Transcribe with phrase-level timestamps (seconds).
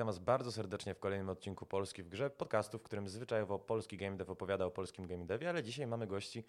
[0.00, 3.96] Witam Was bardzo serdecznie w kolejnym odcinku Polski w Grze, podcastu, w którym zwyczajowo polski
[3.96, 6.44] game dev opowiada o polskim game devie, ale dzisiaj mamy gości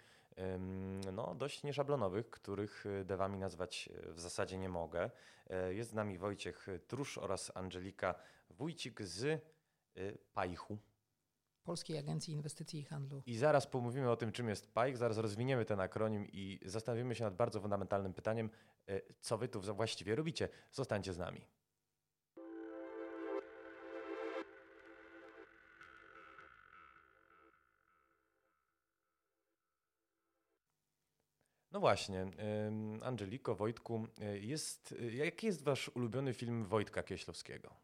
[1.12, 5.10] no, dość nieszablonowych, których y, devami nazwać y, w zasadzie nie mogę.
[5.50, 8.14] E, jest z nami Wojciech Trusz oraz Angelika
[8.50, 9.42] Wójcik z
[10.34, 10.78] Pajchu.
[11.64, 13.22] Polskiej Agencji Inwestycji i Handlu.
[13.26, 17.24] I zaraz pomówimy o tym, czym jest PAIK, zaraz rozwiniemy ten akronim i zastanowimy się
[17.24, 18.50] nad bardzo fundamentalnym pytaniem,
[19.20, 20.48] co wy tu właściwie robicie.
[20.70, 21.46] Zostańcie z nami.
[31.82, 32.26] Właśnie,
[33.02, 37.74] Angeliko, Wojtku, e, jest, e, jaki jest wasz ulubiony film Wojtka Kieślowskiego?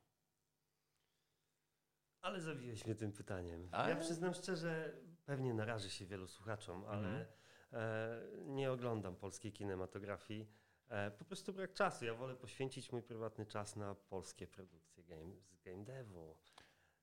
[2.21, 3.69] Ale zawiłeś mnie tym pytaniem.
[3.73, 3.89] A?
[3.89, 4.93] Ja przyznam szczerze,
[5.25, 7.27] pewnie naraży się wielu słuchaczom, ale mhm.
[7.73, 10.47] e, nie oglądam polskiej kinematografii.
[10.89, 12.05] E, po prostu brak czasu.
[12.05, 16.37] Ja wolę poświęcić mój prywatny czas na polskie produkcje game, z game devu.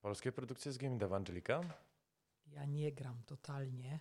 [0.02, 1.62] Polskie produkcje z game devu, Angelika?
[2.48, 4.00] Ja nie gram totalnie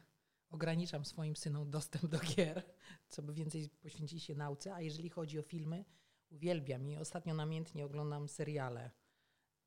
[0.54, 2.62] ograniczam swoim synom dostęp do gier,
[3.08, 5.84] co by więcej poświęcić się nauce, a jeżeli chodzi o filmy,
[6.30, 8.90] uwielbiam i ostatnio namiętnie oglądam seriale.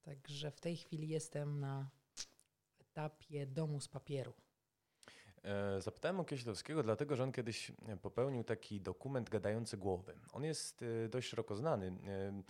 [0.01, 1.89] Także w tej chwili jestem na
[2.79, 4.33] etapie domu z papieru.
[5.43, 7.71] E, zapytałem o Kieślowskiego, dlatego że on kiedyś
[8.01, 10.19] popełnił taki dokument gadający głowy.
[10.33, 11.87] On jest e, dość szeroko znany.
[12.07, 12.41] E,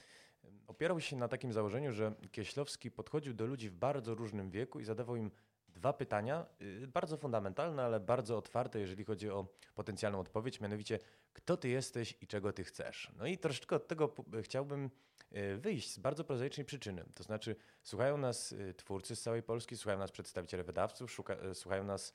[0.68, 4.84] opierał się na takim założeniu, że Kieślowski podchodził do ludzi w bardzo różnym wieku i
[4.84, 5.32] zadawał im
[5.78, 11.00] dwa pytania, y, bardzo fundamentalne, ale bardzo otwarte, jeżeli chodzi o potencjalną odpowiedź, mianowicie
[11.34, 13.12] kto ty jesteś i czego ty chcesz.
[13.18, 14.90] No i troszeczkę od tego chciałbym
[15.36, 17.06] y, wyjść z bardzo prozaicznej przyczyny.
[17.16, 21.84] To znaczy, słuchają nas y, twórcy z całej Polski, słuchają nas przedstawiciele wydawców, szuka, słuchają
[21.84, 22.14] nas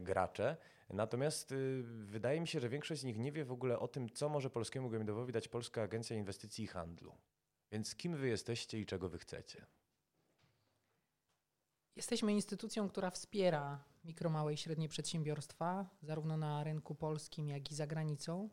[0.00, 0.56] gracze.
[0.90, 4.28] Natomiast wydaje mi się, że większość z nich nie wie w ogóle o tym, co
[4.28, 7.14] może polskiemu gamingowi dać Polska Agencja Inwestycji i Handlu.
[7.72, 9.66] Więc kim wy jesteście i czego wy chcecie?
[11.96, 17.74] Jesteśmy instytucją, która wspiera mikro, małe i średnie przedsiębiorstwa, zarówno na rynku polskim, jak i
[17.74, 18.50] za granicą.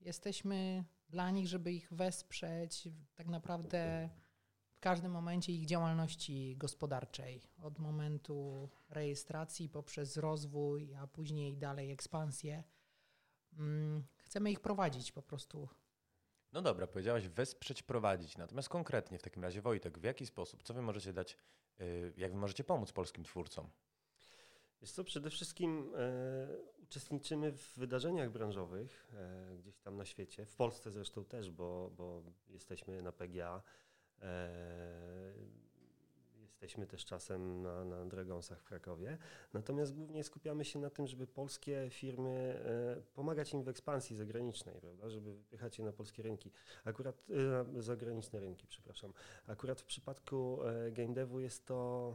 [0.00, 4.10] Jesteśmy dla nich, żeby ich wesprzeć tak naprawdę
[4.72, 7.42] w każdym momencie ich działalności gospodarczej.
[7.62, 12.64] Od momentu rejestracji poprzez rozwój, a później dalej ekspansję.
[13.58, 15.68] Mm, chcemy ich prowadzić po prostu
[16.52, 18.36] no dobra, powiedziałaś wesprzeć, prowadzić.
[18.36, 21.36] Natomiast konkretnie w takim razie, Wojtek, w jaki sposób, co wy możecie dać,
[22.16, 23.70] jak wy możecie pomóc polskim twórcom?
[25.04, 26.48] Przede wszystkim e,
[26.82, 32.22] uczestniczymy w wydarzeniach branżowych e, gdzieś tam na świecie, w Polsce zresztą też, bo, bo
[32.48, 33.62] jesteśmy na PGA.
[34.22, 34.50] E,
[36.60, 39.18] Jesteśmy też czasem na, na Dragonsach w Krakowie.
[39.52, 42.62] Natomiast głównie skupiamy się na tym, żeby polskie firmy,
[42.98, 46.50] e, pomagać im w ekspansji zagranicznej, prawda, żeby wypychać je na polskie rynki.
[46.84, 47.24] Akurat,
[47.76, 49.12] e, zagraniczne rynki, przepraszam.
[49.46, 52.14] Akurat w przypadku e, game devu jest to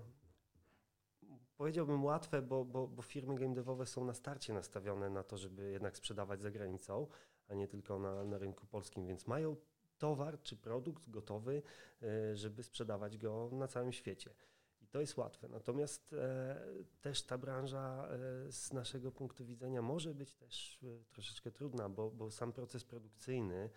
[1.58, 5.72] powiedziałbym łatwe, bo, bo, bo, firmy game devowe są na starcie nastawione na to, żeby
[5.72, 7.08] jednak sprzedawać za granicą,
[7.48, 9.56] a nie tylko na, na rynku polskim, więc mają
[9.98, 11.62] towar czy produkt gotowy,
[12.04, 14.36] e, żeby sprzedawać go na całym świecie.
[14.82, 15.48] I to jest łatwe.
[15.48, 16.62] Natomiast e,
[17.02, 22.12] też ta branża e, z naszego punktu widzenia może być też e, troszeczkę trudna, bo,
[22.12, 23.70] bo sam proces produkcyjny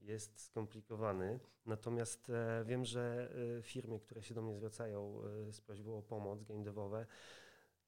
[0.00, 1.40] jest skomplikowany.
[1.66, 5.20] Natomiast e, wiem, że e, firmy, które się do mnie zwracają
[5.50, 7.06] z prośbą o pomoc game devowe,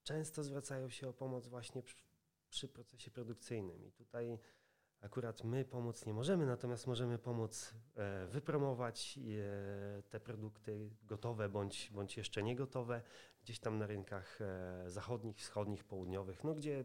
[0.03, 2.05] często zwracają się o pomoc właśnie przy,
[2.49, 3.87] przy procesie produkcyjnym.
[3.87, 4.39] I tutaj
[5.07, 11.91] Akurat my pomóc nie możemy, natomiast możemy pomóc e, wypromować e, te produkty gotowe bądź,
[11.91, 13.03] bądź jeszcze nie gotowe
[13.43, 16.85] gdzieś tam na rynkach e, zachodnich, wschodnich, południowych, no gdzie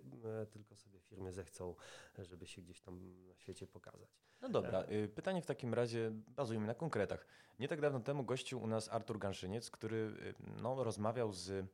[0.52, 1.76] tylko sobie firmy zechcą,
[2.18, 4.10] żeby się gdzieś tam na świecie pokazać.
[4.42, 7.28] No dobra, y, pytanie w takim razie bazujemy na konkretach.
[7.60, 11.66] Nie tak dawno temu gościł u nas Artur Ganszyniec, który y, no, rozmawiał z,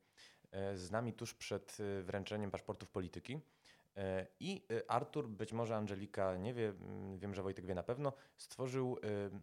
[0.75, 3.39] z nami tuż przed y, wręczeniem paszportów polityki.
[3.97, 7.83] E, I e, Artur, być może Angelika nie wie, mm, wiem, że Wojtek wie na
[7.83, 8.97] pewno, stworzył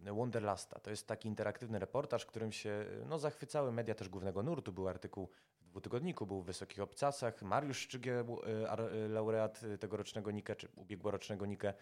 [0.05, 0.79] e, Wonderlasta.
[0.79, 4.73] To jest taki interaktywny reportaż, którym się no, zachwycały media też głównego nurtu.
[4.73, 5.29] Był artykuł
[5.61, 7.41] w dwutygodniku, był w Wysokich Obcasach.
[7.41, 8.25] Mariusz Szczygiel,
[9.09, 11.73] laureat tegorocznego Nike, czy ubiegłorocznego Nike,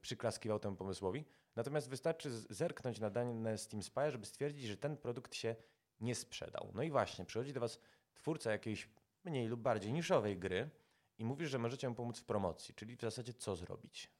[0.00, 1.24] przyklaskiwał temu pomysłowi.
[1.56, 5.56] Natomiast wystarczy zerknąć na dane Steam Spy, żeby stwierdzić, że ten produkt się
[6.00, 6.70] nie sprzedał.
[6.74, 7.80] No i właśnie, przychodzi do Was
[8.14, 8.88] twórca jakiejś
[9.24, 10.70] mniej lub bardziej niszowej gry,
[11.18, 14.10] i mówisz, że możecie mu pomóc w promocji, czyli w zasadzie co zrobić?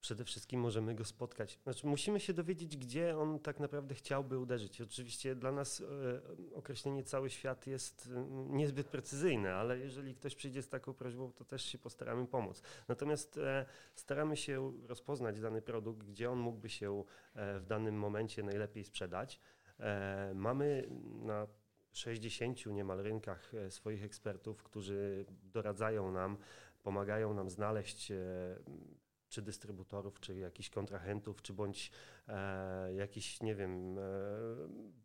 [0.00, 1.58] Przede wszystkim możemy go spotkać.
[1.62, 4.80] Znaczy, musimy się dowiedzieć, gdzie on tak naprawdę chciałby uderzyć.
[4.80, 10.62] Oczywiście dla nas e, określenie cały świat jest e, niezbyt precyzyjne, ale jeżeli ktoś przyjdzie
[10.62, 12.62] z taką prośbą, to też się postaramy pomóc.
[12.88, 17.04] Natomiast e, staramy się rozpoznać dany produkt, gdzie on mógłby się
[17.34, 19.40] w danym momencie najlepiej sprzedać.
[20.34, 20.88] Mamy
[21.22, 21.46] na
[21.92, 26.36] 60 niemal rynkach swoich ekspertów, którzy doradzają nam,
[26.82, 28.12] pomagają nam znaleźć
[29.28, 31.90] czy dystrybutorów, czy jakichś kontrahentów, czy bądź
[32.28, 34.02] e, jakiś, nie wiem, e,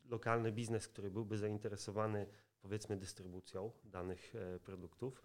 [0.09, 2.27] lokalny biznes, który byłby zainteresowany
[2.61, 5.23] powiedzmy dystrybucją danych e, produktów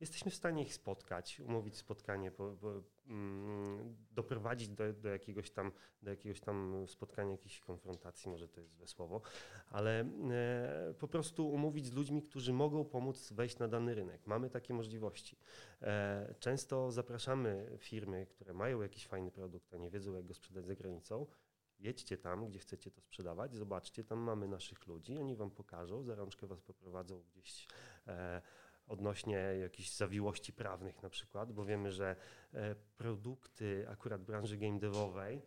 [0.00, 5.72] jesteśmy w stanie ich spotkać, umówić spotkanie, po, po, mm, doprowadzić do, do, jakiegoś tam,
[6.02, 9.20] do jakiegoś tam spotkania, jakiejś konfrontacji, może to jest złe słowo,
[9.70, 14.26] ale e, po prostu umówić z ludźmi, którzy mogą pomóc wejść na dany rynek.
[14.26, 15.38] Mamy takie możliwości.
[15.82, 20.66] E, często zapraszamy firmy, które mają jakiś fajny produkt, a nie wiedzą, jak go sprzedać
[20.66, 21.26] za granicą.
[21.78, 26.14] Jedźcie tam, gdzie chcecie to sprzedawać, zobaczcie, tam mamy naszych ludzi, oni wam pokażą, za
[26.14, 27.68] rączkę was poprowadzą gdzieś.
[28.06, 28.42] E,
[28.86, 32.16] odnośnie jakichś zawiłości prawnych na przykład, bo wiemy, że
[32.54, 35.42] e, produkty akurat branży game devowej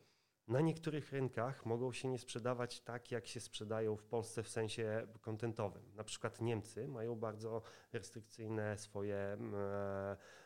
[0.49, 5.07] na niektórych rynkach mogą się nie sprzedawać tak, jak się sprzedają w Polsce w sensie
[5.21, 5.83] kontentowym.
[5.95, 7.61] Na przykład Niemcy mają bardzo
[7.93, 9.37] restrykcyjne swoje e,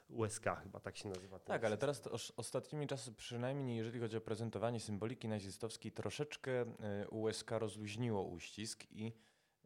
[0.10, 1.39] USK, chyba tak się nazywa.
[1.39, 2.01] Tak, ale teraz
[2.36, 9.13] ostatnimi czasy, przynajmniej jeżeli chodzi o prezentowanie symboliki nazistowskiej, troszeczkę e, USK rozluźniło uścisk i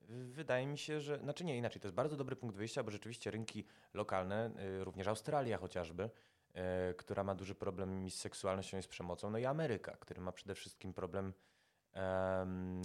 [0.09, 3.31] Wydaje mi się, że, znaczy nie inaczej, to jest bardzo dobry punkt wyjścia, bo rzeczywiście
[3.31, 8.87] rynki lokalne, y, również Australia chociażby, y, która ma duży problem z seksualnością i z
[8.87, 11.33] przemocą, no i Ameryka, który ma przede wszystkim problem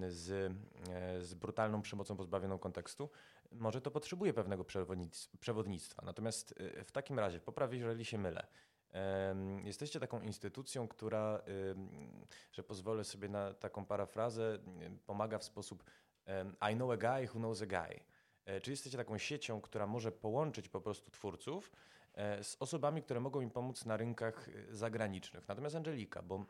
[0.08, 0.30] z,
[0.90, 3.10] e, z brutalną przemocą pozbawioną kontekstu,
[3.52, 4.64] może to potrzebuje pewnego
[5.40, 6.02] przewodnictwa.
[6.04, 8.46] Natomiast y, w takim razie, poprawię, jeżeli się mylę,
[9.64, 11.42] Jesteście taką instytucją, która,
[12.52, 14.58] że pozwolę sobie na taką parafrazę,
[15.06, 15.84] pomaga w sposób
[16.72, 18.00] i know a guy who knows a guy.
[18.44, 21.72] E, czy jesteście taką siecią, która może połączyć po prostu twórców
[22.14, 25.48] e, z osobami, które mogą im pomóc na rynkach e, zagranicznych.
[25.48, 26.44] Natomiast Angelika, bo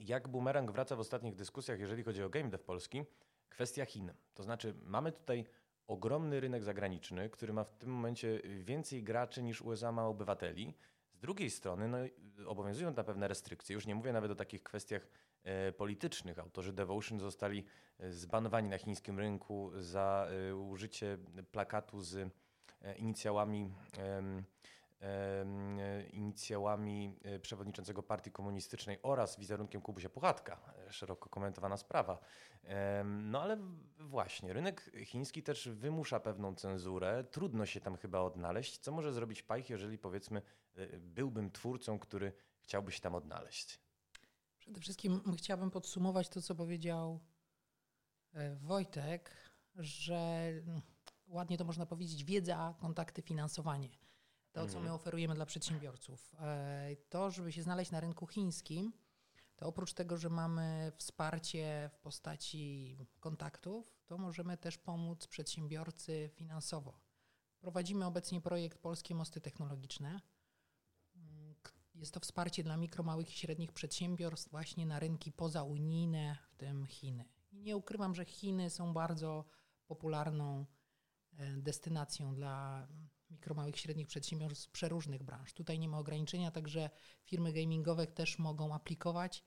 [0.00, 3.04] jak bumerang wraca w ostatnich dyskusjach, jeżeli chodzi o game dev polski,
[3.48, 4.12] kwestia Chin.
[4.34, 5.44] To znaczy mamy tutaj
[5.86, 10.74] ogromny rynek zagraniczny, który ma w tym momencie więcej graczy niż USA ma obywateli.
[11.12, 11.98] Z drugiej strony no,
[12.46, 13.74] obowiązują tam pewne restrykcje.
[13.74, 15.08] Już nie mówię nawet o takich kwestiach
[15.76, 16.38] politycznych.
[16.38, 17.64] Autorzy Devotion zostali
[17.98, 21.18] e, zbanowani na chińskim rynku za e, użycie
[21.50, 23.70] plakatu z e, inicjałami
[26.12, 30.60] inicjałami e, przewodniczącego Partii Komunistycznej oraz wizerunkiem Kubusia Puchatka.
[30.88, 32.18] E, szeroko komentowana sprawa.
[33.04, 33.58] No ale
[33.98, 37.24] właśnie, rynek chiński też wymusza pewną cenzurę.
[37.24, 38.78] Trudno się tam chyba odnaleźć.
[38.78, 40.42] Co może zrobić Pajch, jeżeli powiedzmy
[40.76, 43.87] e, byłbym twórcą, który chciałby się tam odnaleźć?
[44.68, 47.20] Przede wszystkim chciałabym podsumować to, co powiedział
[48.60, 49.30] Wojtek,
[49.74, 50.16] że
[50.66, 50.82] mm,
[51.26, 53.88] ładnie to można powiedzieć, wiedza, kontakty, finansowanie
[54.52, 54.94] to, co my mhm.
[54.94, 56.34] oferujemy dla przedsiębiorców.
[56.40, 58.92] E, to, żeby się znaleźć na rynku chińskim,
[59.56, 67.00] to oprócz tego, że mamy wsparcie w postaci kontaktów, to możemy też pomóc przedsiębiorcy finansowo.
[67.60, 70.20] Prowadzimy obecnie projekt Polskie Mosty Technologiczne.
[71.98, 76.86] Jest to wsparcie dla mikro, małych i średnich przedsiębiorstw właśnie na rynki pozaunijne, w tym
[76.86, 77.24] Chiny.
[77.52, 79.44] I nie ukrywam, że Chiny są bardzo
[79.86, 80.66] popularną
[81.36, 82.88] e, destynacją dla
[83.30, 85.52] mikro, małych i średnich przedsiębiorstw z przeróżnych branż.
[85.52, 86.90] Tutaj nie ma ograniczenia, także
[87.24, 89.44] firmy gamingowe też mogą aplikować.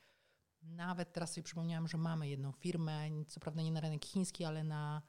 [0.62, 4.64] Nawet teraz sobie przypomniałam, że mamy jedną firmę, co prawda nie na rynek chiński, ale
[4.64, 5.02] na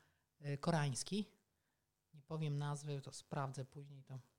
[0.46, 1.30] y, koreański.
[2.14, 4.31] Nie powiem nazwy, to sprawdzę później to.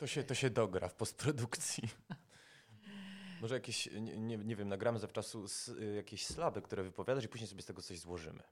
[0.00, 1.88] To się, to się dogra w postprodukcji.
[3.40, 5.44] Może jakieś, nie, nie, wiem, nagramy zawczasu
[5.80, 8.42] y, jakieś slaby, które wypowiadasz i później sobie z tego coś złożymy.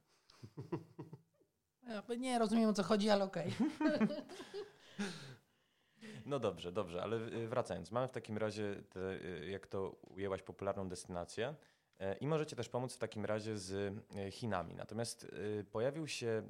[2.19, 3.53] Nie rozumiem o co chodzi, ale okej.
[3.81, 4.09] Okay.
[6.27, 7.91] No dobrze, dobrze, ale y, wracając.
[7.91, 11.55] Mamy w takim razie, te, y, jak to ujęłaś, popularną destynację e,
[12.21, 14.75] i możecie też pomóc w takim razie z e, Chinami.
[14.75, 16.43] Natomiast y, pojawił się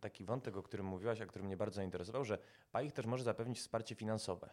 [0.00, 2.38] taki wątek, o którym mówiłaś, a który mnie bardzo zainteresował, że
[2.72, 4.50] PAIH też może zapewnić wsparcie finansowe.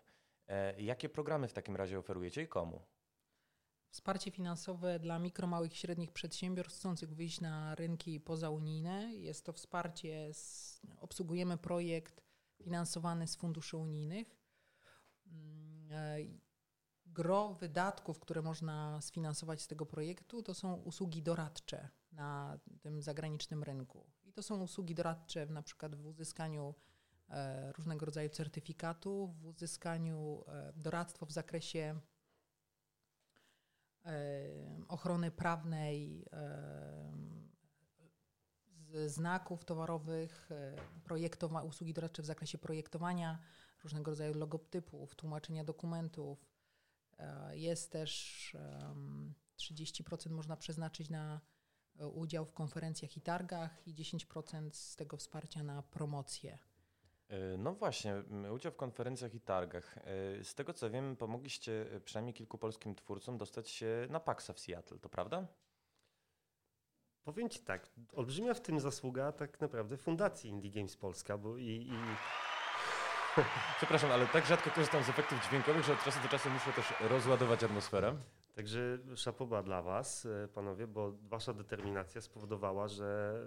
[0.48, 2.82] E, jakie programy w takim razie oferujecie i komu?
[3.90, 9.16] Wsparcie finansowe dla mikro, małych i średnich przedsiębiorstw chcących wyjść na rynki pozaunijne.
[9.16, 12.22] Jest to wsparcie, z, obsługujemy projekt
[12.64, 14.42] finansowany z funduszy unijnych.
[17.06, 23.02] E, gro wydatków, które można sfinansować z tego projektu, to są usługi doradcze na tym
[23.02, 24.06] zagranicznym rynku.
[24.24, 26.76] I to są usługi doradcze na przykład w uzyskaniu
[27.30, 32.00] e, różnego rodzaju certyfikatów, w uzyskaniu e, doradztwa w zakresie
[34.88, 36.26] ochrony prawnej,
[39.08, 40.50] znaków towarowych,
[41.04, 43.40] projektowa- usługi doradcze w zakresie projektowania
[43.84, 46.51] różnego rodzaju logotypów, tłumaczenia dokumentów.
[47.22, 48.58] E, jest też
[49.58, 51.42] 30% można przeznaczyć na
[52.14, 56.58] udział w konferencjach i targach i 10% z tego wsparcia na promocję.
[57.58, 58.24] No właśnie,
[58.54, 60.00] udział w konferencjach i targach.
[60.44, 65.00] Z tego co wiem, pomogliście przynajmniej kilku polskim twórcom dostać się na PAXa w Seattle,
[65.00, 65.48] to prawda?
[67.24, 71.66] Powiem Ci tak, olbrzymia w tym zasługa tak naprawdę Fundacji Indie Games Polska, bo i,
[71.66, 71.94] i...
[73.78, 76.94] Przepraszam, ale tak rzadko korzystam z efektów dźwiękowych, że od czasu do czasu muszę też
[77.10, 78.16] rozładować atmosferę.
[78.56, 83.42] Także szapoba dla Was, e, panowie, bo Wasza determinacja spowodowała, że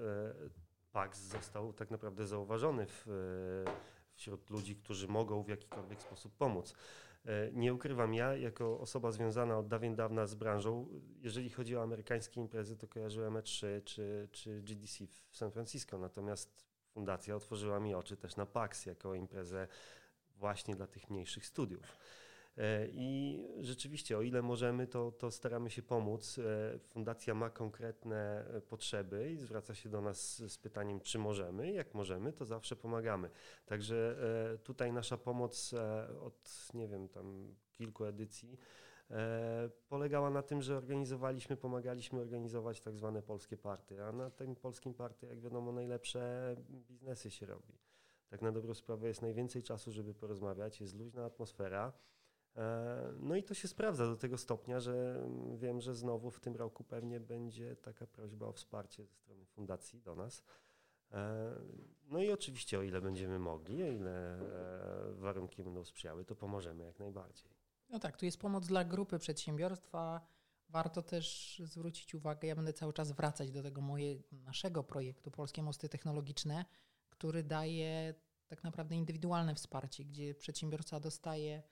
[0.47, 3.71] e, PAX został tak naprawdę zauważony w, e,
[4.15, 6.75] wśród ludzi, którzy mogą w jakikolwiek sposób pomóc.
[7.53, 10.89] Nie ukrywam, ja jako osoba związana od dawien dawna z branżą,
[11.21, 16.64] jeżeli chodzi o amerykańskie imprezy, to kojarzyłem E3 czy, czy GDC w San Francisco, natomiast
[16.95, 19.69] fundacja otworzyła mi oczy też na PAX jako imprezę
[20.37, 21.99] właśnie dla tych mniejszych studiów.
[22.59, 26.39] E, I rzeczywiście, o ile możemy, to, to staramy się pomóc.
[26.39, 31.73] E, fundacja ma konkretne e, potrzeby i zwraca się do nas z pytaniem, czy możemy.
[31.73, 33.31] Jak możemy, to zawsze pomagamy.
[33.67, 34.17] Także
[34.65, 35.75] tutaj nasza pomoc
[36.21, 38.59] od, nie wiem, tam kilku edycji
[39.89, 44.95] polegała na tym, że organizowaliśmy, pomagaliśmy organizować tak zwane polskie party, a na tym polskim
[44.95, 47.79] party, jak wiadomo, najlepsze biznesy się robi.
[48.29, 51.93] Tak na dobrą sprawę jest najwięcej czasu, żeby porozmawiać, jest luźna atmosfera.
[52.57, 56.57] E, no i to się sprawdza do tego stopnia, że wiem, że znowu w tym
[56.57, 60.45] roku pewnie będzie taka prośba o wsparcie ze strony fundacji do nas.
[61.13, 61.55] E,
[62.07, 64.41] no i oczywiście, o ile będziemy mogli, o ile
[65.11, 67.54] e, warunki będą sprzyjały, to pomożemy jak najbardziej.
[67.89, 70.27] No tak, tu jest pomoc dla grupy przedsiębiorstwa.
[70.69, 75.63] Warto też zwrócić uwagę, ja będę cały czas wracać do tego moje, naszego projektu Polskie
[75.63, 76.65] Mosty Technologiczne,
[77.11, 78.15] który daje
[78.47, 81.63] tak naprawdę indywidualne wsparcie, gdzie przedsiębiorca dostaje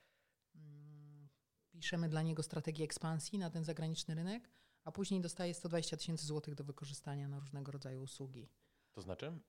[1.71, 4.50] piszemy dla niego strategię ekspansji na ten zagraniczny rynek,
[4.85, 8.49] a później dostaje 120 tysięcy złotych do wykorzystania na różnego rodzaju usługi.
[8.92, 9.40] To znaczy?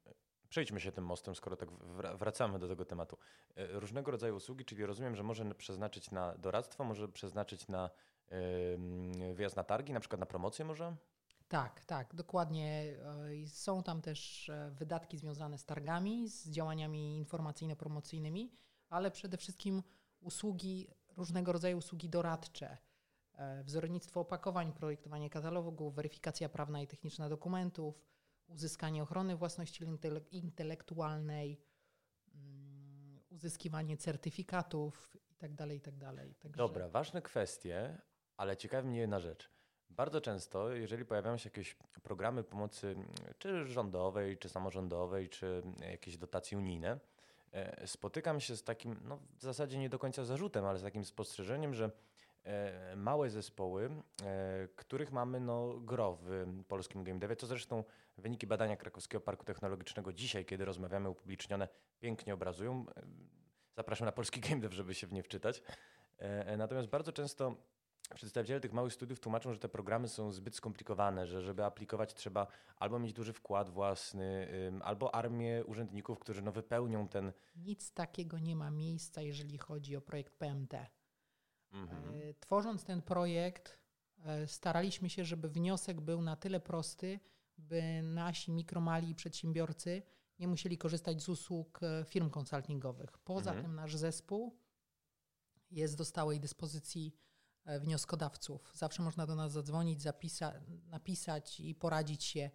[0.53, 1.69] Przejdźmy się tym mostem, skoro tak
[2.17, 3.17] wracamy do tego tematu.
[3.55, 7.89] E, różnego rodzaju usługi, czyli rozumiem, że może przeznaczyć na doradztwo, może przeznaczyć na
[9.33, 10.95] wyjazd na targi, na przykład na promocję może?
[11.48, 12.95] Tak, tak, dokładnie.
[13.43, 18.50] E, są tam też e, wydatki związane z targami, z działaniami informacyjno-promocyjnymi,
[18.89, 19.83] ale przede wszystkim
[20.22, 22.77] usługi różnego rodzaju usługi doradcze,
[23.63, 28.12] wzornictwo opakowań, projektowanie katalogów, weryfikacja prawna i techniczna dokumentów,
[28.53, 29.83] uzyskanie ochrony własności
[30.31, 31.62] intelektualnej,
[32.36, 35.55] mm, uzyskiwanie certyfikatów itd.
[35.57, 36.00] Tak itd.
[36.00, 36.57] Tak Także...
[36.57, 37.98] Dobra, ważne kwestie,
[38.38, 39.50] ale ciekawi mnie jedna rzecz.
[39.89, 42.95] Bardzo często, jeżeli pojawiają się jakieś programy pomocy,
[43.38, 47.00] czy rządowej, czy samorządowej, czy jakieś dotacje unijne,
[47.53, 51.05] E, spotykam się z takim, no w zasadzie nie do końca zarzutem, ale z takim
[51.05, 51.91] spostrzeżeniem, że
[52.95, 53.89] małe zespoły,
[54.23, 57.83] e, których mamy no, gro w polskim game devie, co zresztą
[58.17, 61.67] wyniki badania Krakowskiego Parku Technologicznego dzisiaj, kiedy rozmawiamy upublicznione,
[62.00, 62.85] pięknie obrazują.
[63.75, 65.63] Zapraszam na polski game dev, żeby się w nie wczytać.
[66.57, 67.55] Natomiast bardzo często
[68.15, 72.47] Przedstawiciele tych małych studiów tłumaczą, że te programy są zbyt skomplikowane, że żeby aplikować trzeba
[72.79, 74.47] albo mieć duży wkład własny,
[74.83, 77.33] albo armię urzędników, którzy no wypełnią ten.
[77.55, 80.73] Nic takiego nie ma miejsca, jeżeli chodzi o projekt PMT.
[81.73, 82.15] Mhm.
[82.15, 83.79] E, tworząc ten projekt,
[84.25, 87.19] e, staraliśmy się, żeby wniosek był na tyle prosty,
[87.57, 90.01] by nasi mikromali przedsiębiorcy
[90.39, 93.17] nie musieli korzystać z usług e, firm konsultingowych.
[93.17, 93.65] Poza mhm.
[93.65, 94.57] tym nasz zespół
[95.71, 97.15] jest do stałej dyspozycji
[97.79, 98.71] wnioskodawców.
[98.75, 102.51] Zawsze można do nas zadzwonić, zapisa- napisać i poradzić się.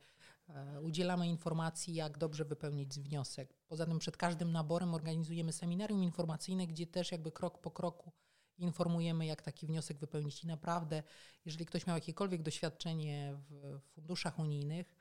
[0.83, 3.55] Udzielamy informacji, jak dobrze wypełnić wniosek.
[3.67, 8.13] Poza tym przed każdym naborem organizujemy seminarium informacyjne, gdzie też jakby krok po kroku
[8.59, 10.45] informujemy, jak taki wniosek wypełnić.
[10.45, 11.03] I naprawdę,
[11.45, 14.95] jeżeli ktoś miał jakiekolwiek doświadczenie w funduszach unijnych,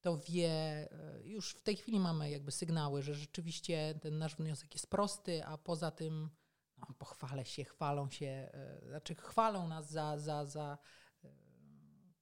[0.00, 0.88] to wie, e,
[1.24, 5.58] już w tej chwili mamy jakby sygnały, że rzeczywiście ten nasz wniosek jest prosty, a
[5.58, 6.30] poza tym
[6.78, 10.78] no, pochwalę się, chwalą się, e, znaczy chwalą nas za, za, za
[11.24, 11.28] e,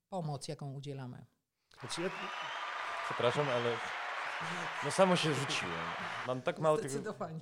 [0.08, 1.26] pomoc, jaką udzielamy.
[1.80, 2.10] Znaczy.
[3.04, 3.76] Przepraszam, ale
[4.84, 5.72] no samo się rzuciłem.
[6.26, 6.92] Mam tak mało tych,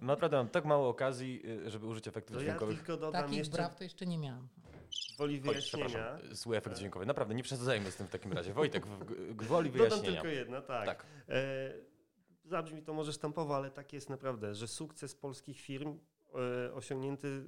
[0.00, 2.78] naprawdę mam tak mało okazji, y, żeby użyć efektów to dźwiękowych.
[2.78, 3.57] Ja tylko dodam Takich jeszcze...
[3.57, 4.49] braw to jeszcze nie miałem.
[5.19, 6.19] Woli wyjaśnienia.
[6.23, 7.07] Oj, zły efekt dźwiękowy.
[7.07, 8.52] Naprawdę, nie przesadzajmy z tym w takim razie.
[8.52, 8.87] Wojtek,
[9.30, 10.02] gwoli wyjaśnienia.
[10.02, 10.87] Dodam tylko jedno, tak.
[10.87, 11.07] tak.
[11.28, 11.73] E,
[12.45, 15.99] zabrzmi to może sztampowo, ale tak jest naprawdę, że sukces polskich firm
[16.35, 17.45] E, osiągnięty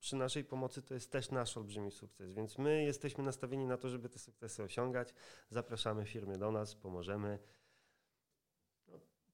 [0.00, 3.88] przy naszej pomocy to jest też nasz olbrzymi sukces, więc my jesteśmy nastawieni na to,
[3.88, 5.14] żeby te sukcesy osiągać.
[5.50, 7.38] Zapraszamy firmy do nas, pomożemy.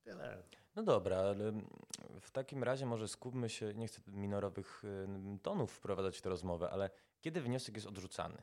[0.08, 0.42] No, tyle.
[0.76, 1.52] No dobra, ale
[2.20, 4.82] w takim razie może skupmy się, nie chcę minorowych
[5.42, 8.42] tonów wprowadzać w tę rozmowę, ale kiedy wniosek jest odrzucany?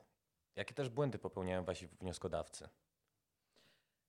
[0.55, 2.69] Jakie też błędy popełniają wasi wnioskodawcy?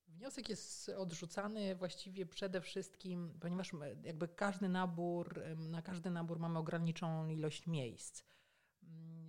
[0.09, 3.73] Wniosek jest odrzucany właściwie przede wszystkim, ponieważ
[4.03, 8.23] jakby każdy nabór, na każdy nabór mamy ograniczoną ilość miejsc.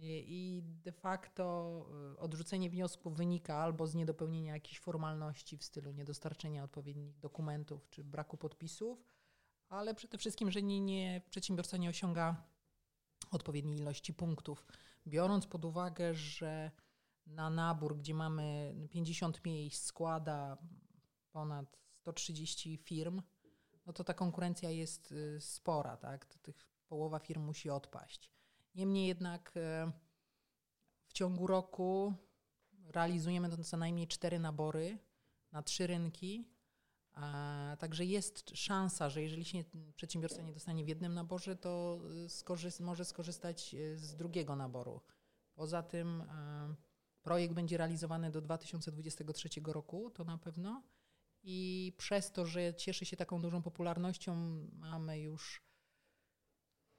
[0.02, 6.64] I de facto y, odrzucenie wniosku wynika albo z niedopełnienia jakichś formalności w stylu niedostarczenia
[6.64, 9.06] odpowiednich dokumentów czy braku podpisów,
[9.70, 12.44] ale przede wszystkim, że nie, nie, przedsiębiorca nie osiąga
[13.32, 14.66] odpowiedniej ilości punktów.
[15.08, 16.72] Biorąc pod uwagę, że
[17.26, 20.58] na nabór, gdzie mamy 50 miejsc, składa
[21.32, 23.22] ponad 130 firm,
[23.86, 26.26] no to ta konkurencja jest y, spora, tak?
[26.26, 28.37] To tych połowa firm musi odpaść.
[28.77, 29.91] Niemniej jednak e,
[31.07, 32.13] w ciągu roku
[32.86, 34.98] realizujemy to co najmniej cztery nabory
[35.51, 36.48] na trzy rynki.
[37.79, 39.63] Także jest szansa, że jeżeli się
[39.96, 45.01] przedsiębiorca nie dostanie w jednym naborze, to e, skorzyst może skorzystać e, z drugiego naboru.
[45.53, 46.24] Poza tym
[47.22, 50.84] projekt będzie realizowany do 2023 roku, to na pewno.
[51.43, 54.36] I przez to, że cieszy się taką dużą popularnością,
[54.74, 55.66] mamy już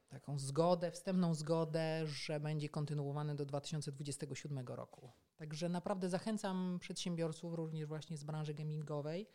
[0.09, 5.13] taką zgodę, wstępną zgodę, że będzie kontynuowany do 2027 roku.
[5.37, 9.29] Także naprawdę zachęcam przedsiębiorców również właśnie z branży gamingowej,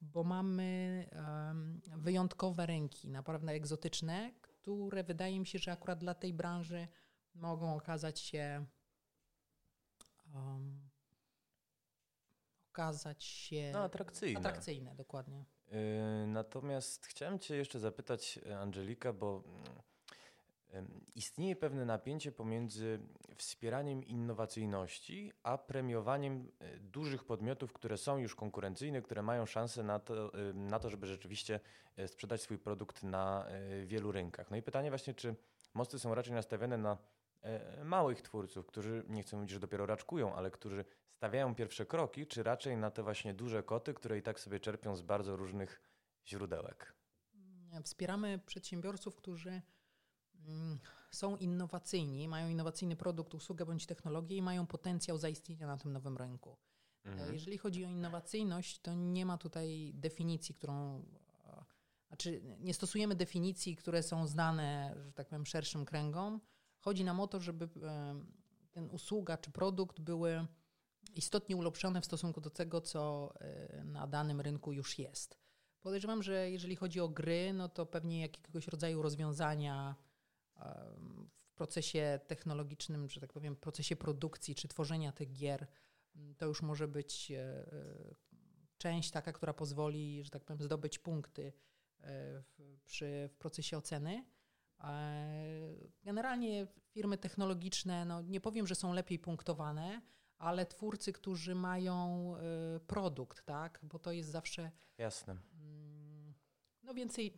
[0.00, 6.32] bo mamy um, wyjątkowe rynki, naprawdę egzotyczne, które wydaje mi się, że akurat dla tej
[6.32, 6.88] branży
[7.34, 8.66] mogą okazać się
[10.34, 10.88] um,
[12.72, 14.38] okazać się no, atrakcyjne.
[14.38, 15.44] atrakcyjne, dokładnie.
[15.66, 19.87] Yy, natomiast chciałem Cię jeszcze zapytać, Angelika, bo mm,
[21.14, 23.00] Istnieje pewne napięcie pomiędzy
[23.36, 29.98] wspieraniem innowacyjności, a premiowaniem e, dużych podmiotów, które są już konkurencyjne, które mają szansę na
[29.98, 31.60] to, na to żeby rzeczywiście
[31.96, 34.50] e, sprzedać swój produkt na e, wielu rynkach.
[34.50, 35.34] No i pytanie właśnie, czy
[35.74, 36.98] mosty są raczej nastawione na
[37.84, 42.42] małych twórców, którzy nie chcę mówić, że dopiero raczkują, ale którzy stawiają pierwsze kroki, czy
[42.42, 45.80] raczej na te właśnie duże koty, które i tak sobie czerpią z bardzo różnych
[46.26, 46.94] źródełek?
[47.82, 49.62] Wspieramy przedsiębiorców, którzy Mm,
[51.10, 56.16] są innowacyjni, mają innowacyjny produkt, usługę bądź technologię i mają potencjał zaistnienia na tym nowym
[56.16, 56.56] rynku.
[57.04, 57.34] Mhm.
[57.34, 61.04] Jeżeli chodzi o innowacyjność, to nie ma tutaj definicji, którą.
[62.08, 66.40] Znaczy, nie stosujemy definicji, które są znane, że tak powiem, szerszym kręgom.
[66.78, 67.68] Chodzi nam o to, żeby
[68.72, 70.46] ten usługa czy produkt były
[71.14, 75.38] istotnie ulepszone w stosunku do tego, co e, na danym rynku już jest.
[75.80, 79.94] Podejrzewam, że jeżeli chodzi o gry, no to pewnie jakiegoś rodzaju rozwiązania
[81.40, 85.66] w procesie technologicznym, że tak powiem, procesie produkcji czy tworzenia tych gier,
[86.16, 88.14] mm, to już może być e, e,
[88.78, 91.52] część taka, która pozwoli, że tak powiem, zdobyć punkty e,
[92.42, 94.24] w, przy, w procesie oceny.
[96.02, 100.02] Generalnie firmy technologiczne, no nie powiem, że są lepiej punktowane,
[100.38, 102.34] ale twórcy, którzy mają
[102.86, 104.70] produkt, tak, bo to jest zawsze.
[104.98, 105.36] Jasne.
[105.54, 106.34] Mm,
[106.82, 107.34] no więcej,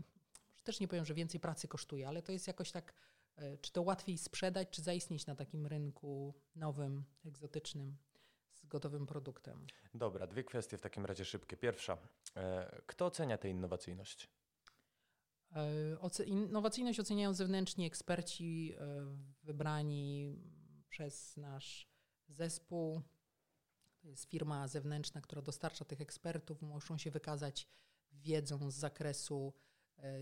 [0.65, 2.95] też nie powiem, że więcej pracy kosztuje, ale to jest jakoś tak,
[3.37, 7.97] e, czy to łatwiej sprzedać, czy zaistnieć na takim rynku nowym, egzotycznym,
[8.55, 9.67] z gotowym produktem.
[9.95, 11.57] Dobra, dwie kwestie w takim razie szybkie.
[11.57, 11.99] Pierwsza,
[12.37, 14.29] e, kto ocenia tę innowacyjność?
[15.53, 18.75] E, innowacyjność oceniają zewnętrzni eksperci
[19.43, 20.37] wybrani
[20.89, 21.91] przez nasz
[22.29, 23.03] zespół.
[24.01, 26.63] To jest firma zewnętrzna, która dostarcza tych ekspertów.
[26.63, 27.69] Muszą się wykazać
[28.13, 29.55] wiedzą z zakresu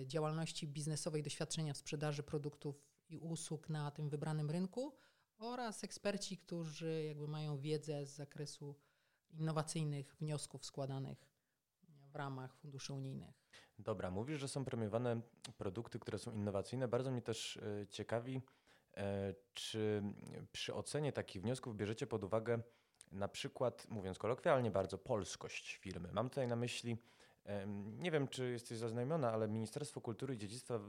[0.06, 4.96] działalności biznesowej, doświadczenia w sprzedaży produktów i usług na tym wybranym rynku
[5.38, 8.74] oraz eksperci, którzy jakby mają wiedzę z zakresu
[9.30, 11.28] innowacyjnych wniosków składanych
[11.88, 13.42] w ramach funduszy unijnych.
[13.78, 15.20] Dobra, mówisz, że są premiowane
[15.58, 16.88] produkty, które są innowacyjne.
[16.88, 18.42] Bardzo mnie też e, ciekawi,
[18.96, 20.02] e, czy
[20.52, 22.62] przy ocenie takich wniosków bierzecie pod uwagę
[23.12, 26.12] na przykład, mówiąc kolokwialnie, bardzo polskość firmy.
[26.12, 26.96] Mam tutaj na myśli
[27.98, 30.80] nie wiem, czy jesteś zaznajomiona, ale Ministerstwo Kultury i Dziedzictwa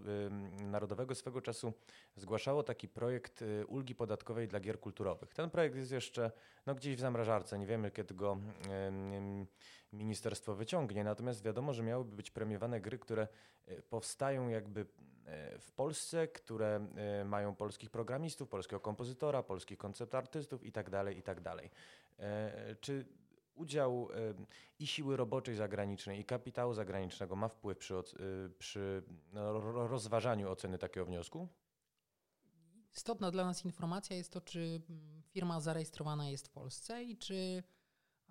[0.63, 1.74] Narodowego swego czasu
[2.15, 5.34] zgłaszało taki projekt y, ulgi podatkowej dla gier kulturowych.
[5.34, 6.32] Ten projekt jest jeszcze
[6.65, 8.38] no, gdzieś w zamrażarce, nie wiemy kiedy go
[9.93, 13.28] ministerstwo wyciągnie, natomiast wiadomo, że miałyby być premiowane gry, które
[13.67, 14.86] y, powstają jakby y,
[15.60, 16.88] w Polsce, które
[17.26, 21.41] mają polskich programistów, polskiego kompozytora, polskich koncept artystów itd., tak itd.
[21.43, 21.60] Tak
[22.19, 23.06] e, czy
[23.60, 24.10] udział
[24.80, 28.04] i siły roboczej zagranicznej, i kapitału zagranicznego ma wpływ przy, y,
[28.60, 31.48] przy no, rozważaniu oceny takiego wniosku?
[32.95, 37.63] Istotna dla nas informacja jest to, czy mm, firma zarejestrowana jest w Polsce i czy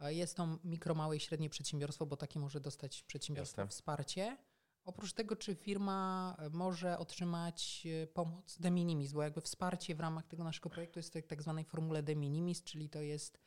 [0.06, 3.70] jest to mikro, małe i średnie przedsiębiorstwo, bo takie może dostać przedsiębiorstwo Jasne.
[3.70, 4.36] wsparcie.
[4.84, 10.26] Oprócz tego, czy firma może otrzymać e, pomoc de minimis, bo jakby wsparcie w ramach
[10.26, 13.38] tego naszego projektu jest w tak zwanej formule de minimis, czyli to jest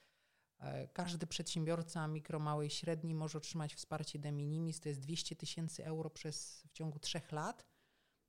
[0.94, 5.86] każdy przedsiębiorca, mikro, mały i średni może otrzymać wsparcie de minimis, to jest 200 tysięcy
[5.86, 7.66] euro przez, w ciągu trzech lat.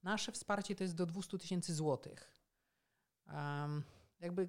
[0.03, 2.33] Nasze wsparcie to jest do 200 tysięcy złotych.
[3.27, 3.85] Um,
[4.21, 4.49] jakby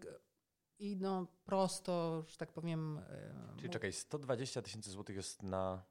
[0.80, 3.02] i no prosto, że tak powiem.
[3.58, 5.84] Czyli czekaj, 120 tysięcy złotych jest na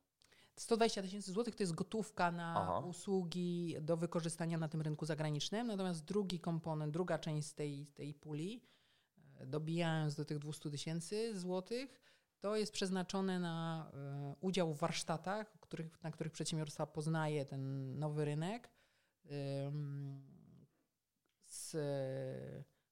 [0.56, 2.78] 120 tysięcy złotych to jest gotówka na Aha.
[2.78, 8.62] usługi do wykorzystania na tym rynku zagranicznym, natomiast drugi komponent, druga część tej, tej puli,
[8.64, 8.71] e,
[9.46, 12.00] dobijając do tych 200 tysięcy złotych,
[12.40, 15.56] to jest przeznaczone na e, udział w warsztatach,
[16.02, 18.70] na których przedsiębiorstwa poznaje ten nowy rynek,
[21.46, 21.76] z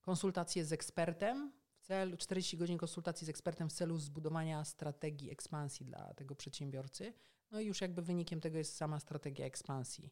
[0.01, 5.87] konsultacje z ekspertem w celu 40 godzin konsultacji z ekspertem w celu zbudowania strategii ekspansji
[5.87, 7.13] dla tego przedsiębiorcy.
[7.51, 10.11] No i już jakby wynikiem tego jest sama strategia ekspansji.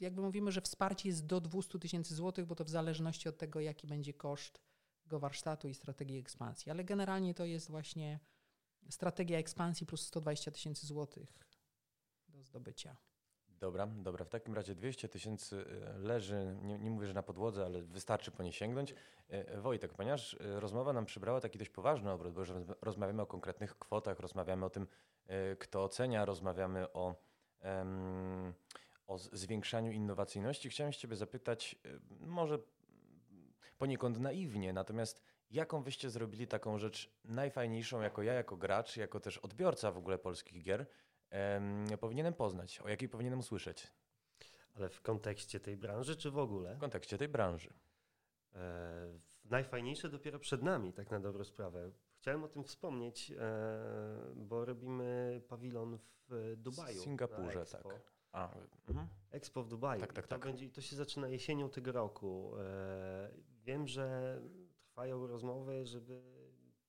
[0.00, 3.60] Jakby mówimy, że wsparcie jest do 200 tysięcy złotych, bo to w zależności od tego,
[3.60, 4.60] jaki będzie koszt
[5.02, 6.72] tego warsztatu i strategii ekspansji.
[6.72, 8.20] Ale generalnie to jest właśnie
[8.90, 11.38] strategia ekspansji plus 120 tysięcy złotych
[12.28, 12.96] do zdobycia.
[13.60, 14.24] Dobra, dobra.
[14.24, 18.30] W takim razie 200 tysięcy e, leży, nie, nie, mówię, że na podłodze, ale wystarczy
[18.30, 18.94] po nie sięgnąć.
[19.28, 23.26] E, Wojtek, ponieważ e, rozmowa nam przybrała taki dość poważny obrót, bo już rozmawiamy o
[23.26, 24.86] konkretnych kwotach, rozmawiamy o tym,
[25.58, 27.14] kto ocenia, rozmawiamy o,
[27.64, 28.54] um,
[29.10, 30.70] o zwiększaniu innowacyjności.
[30.70, 31.76] Chciałem Ciebie zapytać,
[32.20, 32.58] może
[33.78, 39.38] poniekąd naiwnie, natomiast jaką wyście zrobili taką rzecz najfajniejszą jako ja, jako gracz, jako też
[39.38, 40.86] odbiorca w ogóle polskich gier,
[42.00, 43.86] powinienem poznać, o jakiej powinienem usłyszeć.
[44.74, 46.76] Ale w kontekście tej branży, czy w ogóle?
[46.76, 47.72] W kontekście tej branży.
[48.54, 51.90] E, najfajniejsze dopiero przed nami, tak na dobrą sprawę.
[52.16, 53.34] Chciałem o tym wspomnieć, e,
[54.34, 57.00] bo robimy pawilon w Dubaju.
[57.00, 58.19] W Singapurze, tak.
[58.32, 58.54] A,
[58.88, 59.08] mhm.
[59.30, 60.00] Expo w Dubaju.
[60.00, 60.44] Tak, tak, to, tak.
[60.44, 62.52] Będzie, to się zaczyna jesienią tego roku.
[62.58, 63.30] E,
[63.64, 64.40] wiem, że
[64.82, 66.22] trwają rozmowy, żeby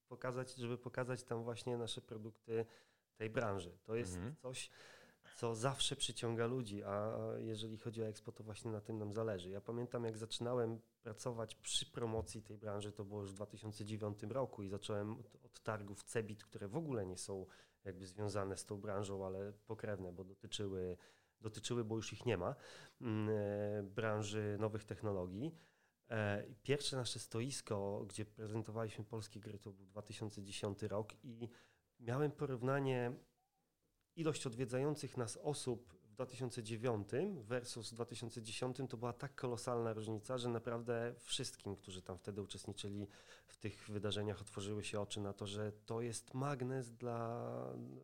[0.07, 2.65] pokazać, żeby pokazać tam właśnie nasze produkty
[3.17, 3.77] tej branży.
[3.83, 4.35] To jest mhm.
[4.35, 4.69] coś,
[5.35, 9.49] co zawsze przyciąga ludzi, a jeżeli chodzi o Expo, to właśnie na tym nam zależy.
[9.49, 14.63] Ja pamiętam, jak zaczynałem pracować przy promocji tej branży, to było już w 2009 roku
[14.63, 17.45] i zacząłem od, od targów CEBIT, które w ogóle nie są
[17.85, 20.97] jakby związane z tą branżą, ale pokrewne, bo dotyczyły,
[21.41, 22.55] dotyczyły bo już ich nie ma,
[23.01, 25.55] mm, e, branży nowych technologii.
[26.09, 31.49] E, pierwsze nasze stoisko, gdzie prezentowaliśmy polskie gry, to był 2010 rok i
[31.99, 33.13] miałem porównanie
[34.15, 37.09] ilość odwiedzających nas osób w 2009
[37.41, 43.07] versus 2010, to była tak kolosalna różnica, że naprawdę wszystkim, którzy tam wtedy uczestniczyli
[43.47, 47.53] w tych wydarzeniach, otworzyły się oczy na to, że to jest magnes dla,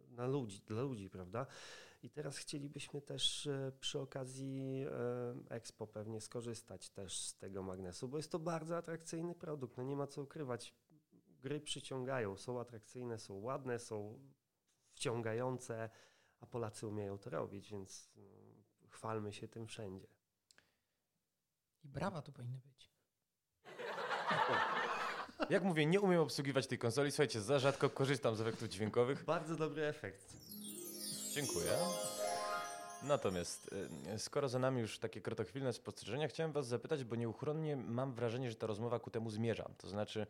[0.10, 1.45] na ludzi, dla ludzi, prawda?
[2.01, 8.07] I teraz chcielibyśmy też e, przy okazji e, Expo pewnie skorzystać też z tego magnesu,
[8.07, 10.73] bo jest to bardzo atrakcyjny produkt, no nie ma co ukrywać
[11.41, 14.19] gry przyciągają, są atrakcyjne, są ładne, są
[14.91, 15.89] wciągające,
[16.39, 20.07] a Polacy umieją to robić, więc mm, chwalmy się tym wszędzie.
[21.83, 22.91] I brawa tu powinny być.
[25.49, 27.12] Jak mówię, nie umiem obsługiwać tej konsoli.
[27.12, 29.25] Słuchajcie, za rzadko korzystam z efektów dźwiękowych.
[29.25, 30.33] Bardzo dobry efekt.
[31.38, 31.71] Dziękuję.
[33.04, 33.69] Natomiast
[34.08, 38.50] e, skoro za nami już takie krotochwilne spostrzeżenia, chciałem Was zapytać, bo nieuchronnie mam wrażenie,
[38.50, 39.69] że ta rozmowa ku temu zmierza.
[39.78, 40.28] To znaczy,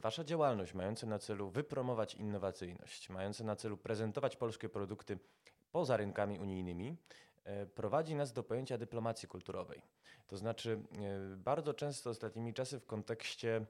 [0.00, 5.18] Wasza działalność mająca na celu wypromować innowacyjność, mająca na celu prezentować polskie produkty
[5.72, 6.96] poza rynkami unijnymi,
[7.44, 9.82] e, prowadzi nas do pojęcia dyplomacji kulturowej.
[10.26, 10.82] To znaczy,
[11.32, 13.66] e, bardzo często ostatnimi czasy w kontekście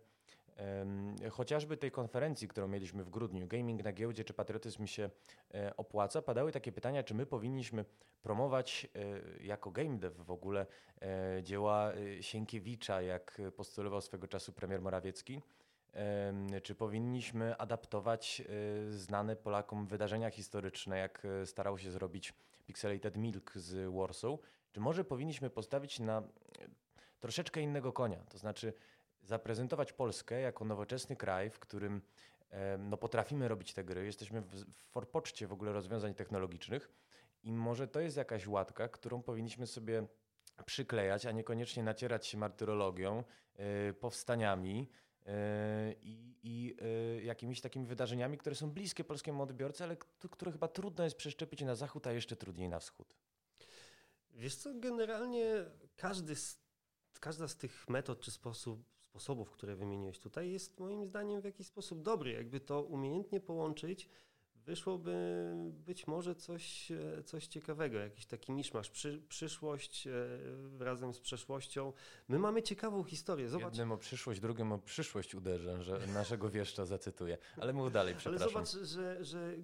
[1.31, 5.11] chociażby tej konferencji, którą mieliśmy w grudniu, Gaming na giełdzie, czy patriotyzm się
[5.55, 7.85] e, opłaca, padały takie pytania, czy my powinniśmy
[8.23, 8.89] promować
[9.41, 10.67] jako game dev w ogóle
[11.43, 15.41] dzieła Sienkiewicza, jak postulował swego czasu premier Morawiecki,
[16.63, 22.35] czy powinniśmy adaptować e, znane Polakom wydarzenia historyczne, jak e, starał się zrobić
[22.67, 24.39] Pixelated Milk z Warsaw?
[24.73, 26.23] Czy może powinniśmy postawić na e,
[27.21, 28.19] troszeczkę innego konia?
[28.29, 28.73] To znaczy
[29.25, 32.03] zaprezentować Polskę jako nowoczesny kraj, w którym
[32.79, 36.91] no, potrafimy robić te gry, jesteśmy w, forpoczcie w ogóle rozwiązań technologicznych
[37.43, 40.07] i może to jest jakaś łatka, którą powinniśmy sobie
[40.67, 43.25] przyklejać, a niekoniecznie nacierać się martyrologią,
[44.01, 44.89] powstaniami,
[46.03, 49.97] i, i e, jakimiś takimi wydarzeniami, które są bliskie polskiemu odbiorcy, ale
[50.31, 53.15] które chyba trudno jest przeszczepić na zachód, a jeszcze trudniej na wschód.
[54.31, 55.65] Wiesz co, generalnie
[55.97, 56.59] każdy z,
[57.21, 61.67] każda z tych metod czy sposób, sposobów, które wymieniłeś tutaj, jest moim zdaniem w jakiś
[61.67, 62.33] sposób dobry.
[62.33, 64.09] Jakby to umiejętnie połączyć
[64.55, 65.15] wyszłoby
[65.87, 70.13] być może coś, e, coś ciekawego, jakiś taki miszmasz, Przy, przyszłość e,
[70.79, 71.93] razem z przeszłością.
[72.29, 73.49] My mamy ciekawą historię.
[73.49, 73.73] Zobacz.
[73.73, 77.39] Jednym o przyszłość, drugim o przyszłość uderzę, że naszego wieszcza zacytuję.
[77.57, 78.57] Ale mów dalej, przepraszam.
[78.57, 79.57] Ale zobacz, że, że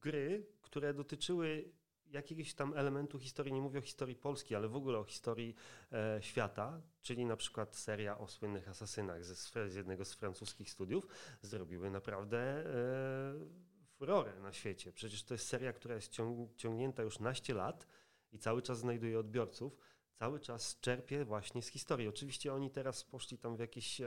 [0.00, 1.72] gry, które dotyczyły
[2.14, 5.54] jakiegoś tam elementu historii, nie mówię o historii Polski, ale w ogóle o historii
[5.92, 9.34] e, świata, czyli na przykład seria o słynnych asasynach ze,
[9.70, 11.06] z jednego z francuskich studiów,
[11.42, 14.92] zrobiły naprawdę e, furorę na świecie.
[14.92, 17.86] Przecież to jest seria, która jest ciąg ciągnięta już naście lat
[18.32, 19.78] i cały czas znajduje odbiorców,
[20.14, 22.08] cały czas czerpie właśnie z historii.
[22.08, 24.06] Oczywiście oni teraz poszli tam w jakieś e,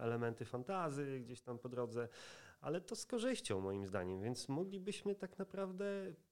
[0.00, 2.08] elementy fantazy gdzieś tam po drodze,
[2.66, 5.84] ale to z korzyścią moim zdaniem, więc moglibyśmy tak naprawdę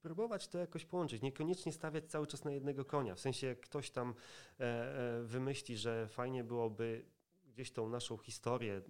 [0.03, 1.23] próbować to jakoś połączyć.
[1.23, 3.15] Niekoniecznie stawiać cały czas na jednego konia.
[3.15, 4.15] W sensie jak ktoś tam
[4.61, 7.05] e, e, wymyśli, że fajnie byłoby
[7.47, 8.83] gdzieś tą naszą historię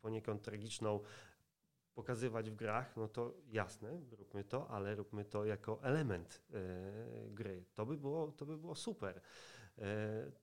[0.00, 1.00] poniekąd tragiczną
[1.94, 7.64] pokazywać w grach, no to jasne, róbmy to, ale róbmy to jako element e, gry.
[7.74, 9.20] To by, było, to by było super.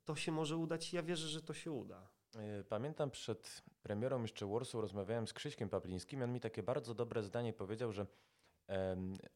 [0.06, 2.10] To się może udać i ja wierzę, że to się uda.
[2.36, 6.94] E, pamiętam przed premierą jeszcze Warsaw rozmawiałem z Krzyśkiem Paplińskim i on mi takie bardzo
[6.94, 8.06] dobre zdanie powiedział, że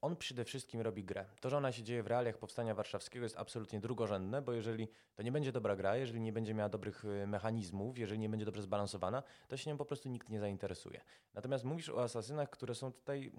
[0.01, 1.25] on przede wszystkim robi grę.
[1.41, 5.23] To, że ona się dzieje w realiach powstania warszawskiego jest absolutnie drugorzędne, bo jeżeli to
[5.23, 8.61] nie będzie dobra gra, jeżeli nie będzie miała dobrych y, mechanizmów, jeżeli nie będzie dobrze
[8.61, 11.01] zbalansowana, to się nią po prostu nikt nie zainteresuje.
[11.33, 13.31] Natomiast mówisz o asasynach, które są tutaj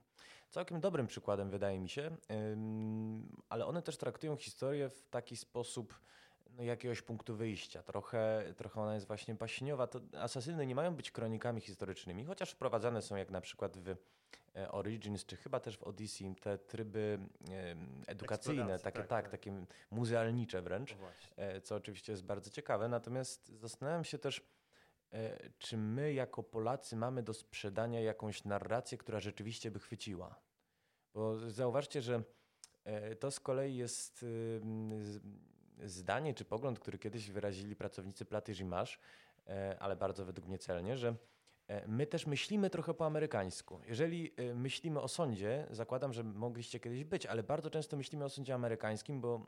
[0.50, 2.16] całkiem dobrym przykładem, wydaje mi się,
[3.48, 6.00] ale one też traktują historię w taki sposób,
[6.48, 7.82] no, jakiegoś punktu wyjścia.
[7.82, 9.86] Trochę, trochę ona jest właśnie baśniowa.
[9.86, 13.88] To asasyny nie mają być kronikami historycznymi, chociaż wprowadzane są jak na przykład w
[14.56, 17.18] e, Origins, czy chyba też w Odyssey, te tryby
[18.06, 20.96] edukacyjne, takie, tak, tak, tak, takie muzealnicze wręcz,
[21.36, 22.88] e, co oczywiście jest bardzo ciekawe.
[22.88, 24.42] Natomiast zastanawiam się też,
[25.12, 30.40] e, czy my jako Polacy mamy do sprzedania jakąś narrację, która rzeczywiście by chwyciła.
[31.14, 32.22] Bo zauważcie, że
[33.20, 34.24] to z kolei jest
[35.84, 38.98] zdanie czy pogląd, który kiedyś wyrazili pracownicy Platy Gimasz,
[39.46, 41.14] e, ale bardzo według mnie celnie, że
[41.68, 43.80] e, my też myślimy trochę po amerykańsku.
[43.86, 48.28] Jeżeli e, myślimy o sądzie, zakładam, że mogliście kiedyś być, ale bardzo często myślimy o
[48.28, 49.46] sądzie amerykańskim, bo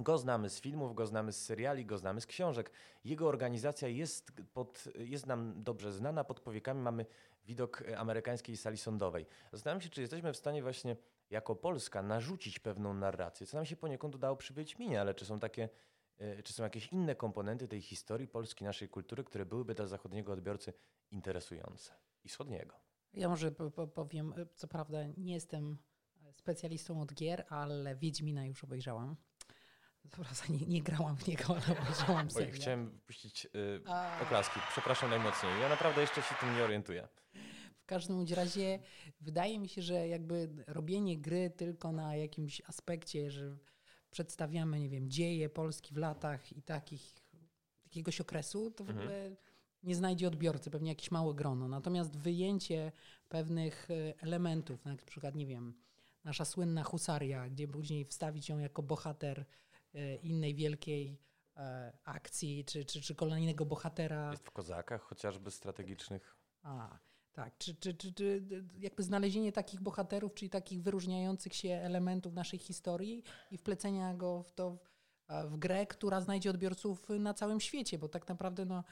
[0.00, 2.70] Go znamy z filmów, go znamy z seriali, go znamy z książek.
[3.04, 6.24] Jego organizacja jest, pod, jest nam dobrze znana.
[6.24, 7.06] Pod powiekami mamy
[7.48, 9.26] widok amerykańskiej sali sądowej.
[9.52, 10.96] Zastanawiam się, czy jesteśmy w stanie właśnie
[11.30, 15.40] jako Polska narzucić pewną narrację, co nam się poniekąd udało przy Wiedźminie, ale czy są
[15.40, 15.68] takie,
[16.18, 20.32] e, czy są jakieś inne komponenty tej historii Polski, naszej kultury, które byłyby dla zachodniego
[20.32, 20.72] odbiorcy
[21.10, 21.92] interesujące
[22.24, 22.76] i wschodniego?
[23.12, 23.52] Ja może
[23.94, 25.78] powiem, e, co prawda nie jestem
[26.34, 29.16] specjalistą od gier, ale Wiedźmina już obejrzałam.
[30.04, 32.52] Dobra, nie, nie grałam w niego, ale obejrzałam serial.
[32.52, 33.82] Chciałem puścić y,
[34.22, 34.60] oklaski.
[34.70, 35.60] Przepraszam najmocniej.
[35.60, 37.08] Ja naprawdę jeszcze się tym nie orientuję
[37.88, 38.78] każdym razie
[39.20, 43.56] wydaje mi się, że jakby robienie gry tylko na jakimś aspekcie, że
[44.10, 47.14] przedstawiamy, nie wiem, dzieje Polski w latach i takich,
[47.84, 49.06] jakiegoś okresu, to w mhm.
[49.06, 49.36] ogóle
[49.82, 51.68] nie znajdzie odbiorcy, pewnie jakieś małe grono.
[51.68, 52.92] Natomiast wyjęcie
[53.28, 55.74] pewnych e, elementów, na przykład, nie wiem,
[56.24, 59.44] nasza słynna husaria, gdzie później wstawić ją jako bohater
[59.94, 61.18] e, innej wielkiej
[61.56, 64.30] e, akcji, czy, czy, czy kolejnego bohatera.
[64.30, 66.36] Jest w kozakach chociażby strategicznych.
[66.62, 66.98] A,
[67.32, 68.42] tak, czy, czy, czy, czy
[68.78, 74.52] jakby znalezienie takich bohaterów, czyli takich wyróżniających się elementów naszej historii i wplecenia go w
[74.52, 74.78] to
[75.44, 78.84] w grę, która znajdzie odbiorców na całym świecie, bo tak naprawdę no,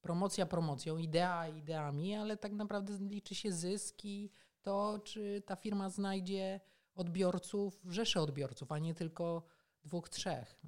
[0.00, 4.30] promocja promocją, idea ideami, ale tak naprawdę liczy się zysk i
[4.62, 6.60] to, czy ta firma znajdzie
[6.94, 9.42] odbiorców, rzesze odbiorców, a nie tylko
[9.84, 10.60] dwóch, trzech.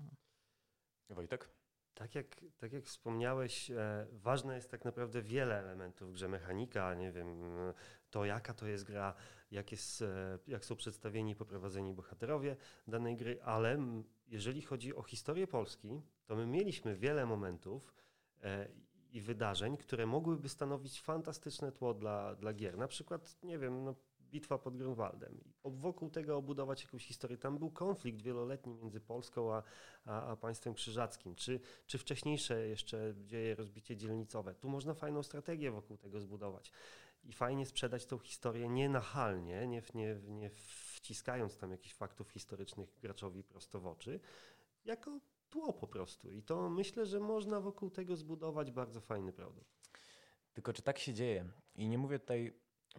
[1.11, 1.62] Wojtek?
[1.95, 2.27] Tak jak,
[2.59, 6.29] tak jak wspomniałeś, e, ważne jest tak naprawdę wiele elementów grze.
[6.29, 7.43] Mechanika, nie wiem,
[8.11, 9.15] to jaka to jest gra,
[9.51, 12.57] jak, jest, e, jak są przedstawieni i poprowadzeni bohaterowie
[12.89, 13.79] danej gry, ale
[14.29, 17.95] jeżeli chodzi o historię Polski, to my mieliśmy wiele momentów
[18.43, 18.69] e,
[19.11, 22.79] i wydarzeń, które mogłyby stanowić fantastyczne tło dla, dla gier.
[22.79, 23.95] Na przykład, nie wiem, no,
[24.33, 25.41] bitwa pod Grunwaldem.
[25.65, 27.39] Wokół tego obudować jakąś historię.
[27.39, 29.63] Tam był konflikt wieloletni między Polską a,
[30.05, 31.35] a, a państwem krzyżackim.
[31.35, 34.55] Czy, czy wcześniejsze jeszcze dzieje rozbicie dzielnicowe.
[34.55, 36.73] Tu można fajną strategię wokół tego zbudować.
[37.25, 43.45] I fajnie sprzedać tą historię nienachalnie, nie, nie, nie wciskając tam jakichś faktów historycznych graczowi
[43.45, 44.21] prosto w oczy,
[44.85, 46.31] jako tło po prostu.
[46.31, 49.83] I to myślę, że można wokół tego zbudować bardzo fajny produkt.
[50.53, 51.49] Tylko czy tak się dzieje?
[51.75, 52.53] I nie mówię tutaj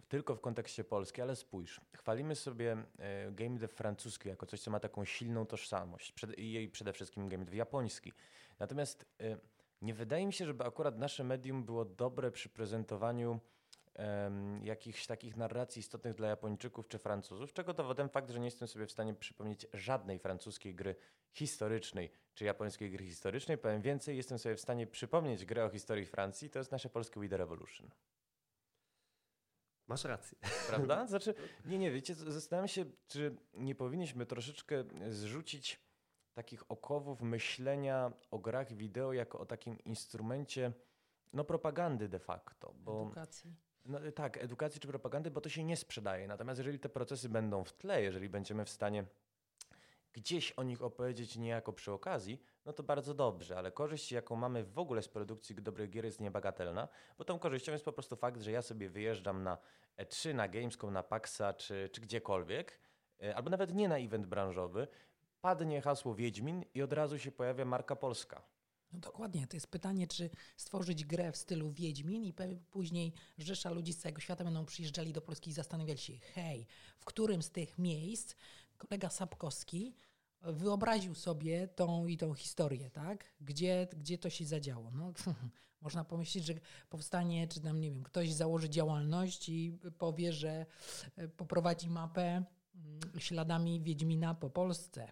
[0.09, 4.71] tylko w kontekście Polski, ale spójrz, chwalimy sobie e, game dev francuski jako coś, co
[4.71, 8.13] ma taką silną tożsamość i przede wszystkim game dev japoński.
[8.59, 9.37] Natomiast e,
[9.81, 13.39] nie wydaje mi się, żeby akurat nasze medium było dobre przy prezentowaniu
[14.61, 18.85] jakichś takich narracji istotnych dla Japończyków czy Francuzów, czego dowodem fakt, że nie jestem sobie
[18.87, 20.95] w stanie przypomnieć żadnej francuskiej gry
[21.31, 23.57] historycznej czy japońskiej gry historycznej.
[23.57, 27.19] Powiem więcej, jestem sobie w stanie przypomnieć grę o historii Francji, to jest nasze polskie
[27.19, 27.89] We The Revolution.
[29.87, 30.37] Masz rację.
[30.69, 31.07] Prawda?
[31.07, 31.33] Znaczy,
[31.65, 35.83] nie, nie, wiecie, zastanawiam się, czy nie powinniśmy troszeczkę zrzucić
[36.33, 40.73] takich okowów myślenia o grach wideo jako o takim instrumencie
[41.33, 42.73] no, propagandy de facto.
[42.73, 43.55] Bo, Edukacji.
[43.85, 46.27] no, tak, edukacji czy propagandy, bo to się nie sprzedaje.
[46.27, 49.05] Natomiast jeżeli te procesy będą w tle, jeżeli będziemy w stanie
[50.13, 54.63] gdzieś o nich opowiedzieć niejako przy okazji, no to bardzo dobrze, ale korzyść, jaką mamy
[54.63, 58.41] w ogóle z produkcji dobrej gier jest niebagatelna, bo tą korzyścią jest po prostu fakt,
[58.41, 59.57] że ja sobie wyjeżdżam na
[59.97, 62.79] E3, na Gamescom, na PAXa czy, czy gdziekolwiek,
[63.23, 64.87] e, albo nawet nie na event branżowy,
[65.41, 68.41] padnie hasło Wiedźmin i od razu się pojawia marka polska.
[68.93, 72.33] No dokładnie, to jest pytanie, czy stworzyć grę w stylu Wiedźmin i
[72.71, 77.05] później rzesza ludzi z całego świata będą przyjeżdżali do Polski i zastanawiali się, hej, w
[77.05, 78.35] którym z tych miejsc
[78.87, 79.95] kolega Sapkowski
[80.41, 83.33] wyobraził sobie tą i tą historię, tak?
[83.41, 84.91] Gdzie, gdzie to się zadziało?
[84.91, 85.13] No,
[85.81, 86.53] można pomyśleć, że
[86.89, 90.65] powstanie, czy tam, nie wiem, ktoś założy działalność i powie, że
[91.15, 92.21] e, poprowadzi mapę
[92.75, 95.11] mm, śladami Wiedźmina po Polsce.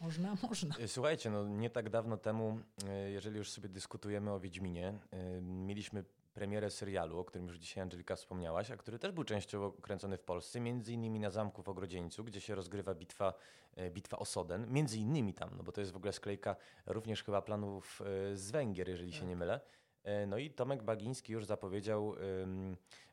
[0.00, 0.76] Można, można.
[0.76, 4.98] E, Słuchajcie, no nie tak dawno temu, e, jeżeli już sobie dyskutujemy o Wiedźminie,
[5.42, 6.04] mieliśmy
[6.40, 10.22] premierę serialu, o którym już dzisiaj Angelika wspomniałaś, a który też był częściowo kręcony w
[10.22, 13.34] Polsce, między innymi na Zamku w Ogrodzieńcu, gdzie się rozgrywa bitwa,
[13.76, 17.24] e, bitwa o Soden, między innymi tam, no bo to jest w ogóle sklejka również
[17.24, 19.60] chyba planów e, z Węgier, jeżeli się nie mylę.
[20.02, 22.14] E, No i Tomek Bagiński już zapowiedział,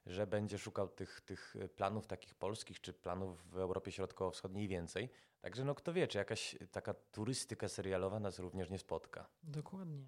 [0.06, 5.10] że będzie szukał tych, tych planów takich polskich, czy planów w Europie Środkowo-Wschodniej więcej.
[5.42, 9.28] Także no kto wie, czy jakaś taka turystyka serialowa nas również nie spotka.
[9.44, 10.06] Dokładnie.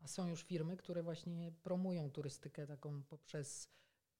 [0.00, 3.68] A są już firmy, które właśnie promują turystykę taką poprzez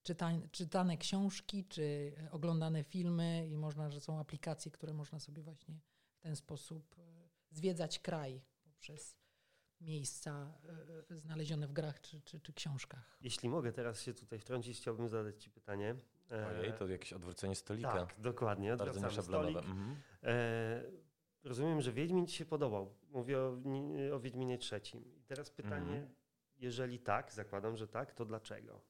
[0.03, 5.43] czytań, czytane książki czy e, oglądane filmy i można, że są aplikacje, które można sobie
[5.43, 5.81] właśnie
[6.15, 9.17] w ten sposób e, zwiedzać kraj poprzez
[9.81, 10.59] miejsca
[11.11, 13.19] e, znalezione w grach czy, czy, czy książkach.
[13.21, 15.97] Jeśli mogę teraz się tutaj wtrącić, chciałbym zadać Ci pytanie.
[16.61, 17.93] Ojej, to jakieś odwrócenie stolika.
[17.93, 18.69] Tak, dokładnie.
[18.69, 19.51] Bardzo odwracamy nieszablonowe.
[19.51, 19.71] stolik.
[19.71, 19.97] Mhm.
[20.23, 20.85] E,
[21.45, 22.95] rozumiem, że Wiedźmin Ci się podobał.
[23.11, 23.57] Mówię o,
[24.13, 25.05] o Wiedźminie trzecim.
[25.17, 26.15] I teraz pytanie, Mhm.
[26.59, 28.81] jeżeli tak, zakładam, że tak, to dlaczego?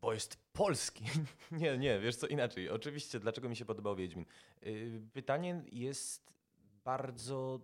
[0.00, 1.04] Bo jest polski.
[1.52, 2.70] nie, nie, wiesz co, inaczej.
[2.70, 4.24] Oczywiście, dlaczego mi się podobał Wiedźmin?
[4.62, 6.32] Yy, Pytanie jest
[6.84, 7.60] bardzo...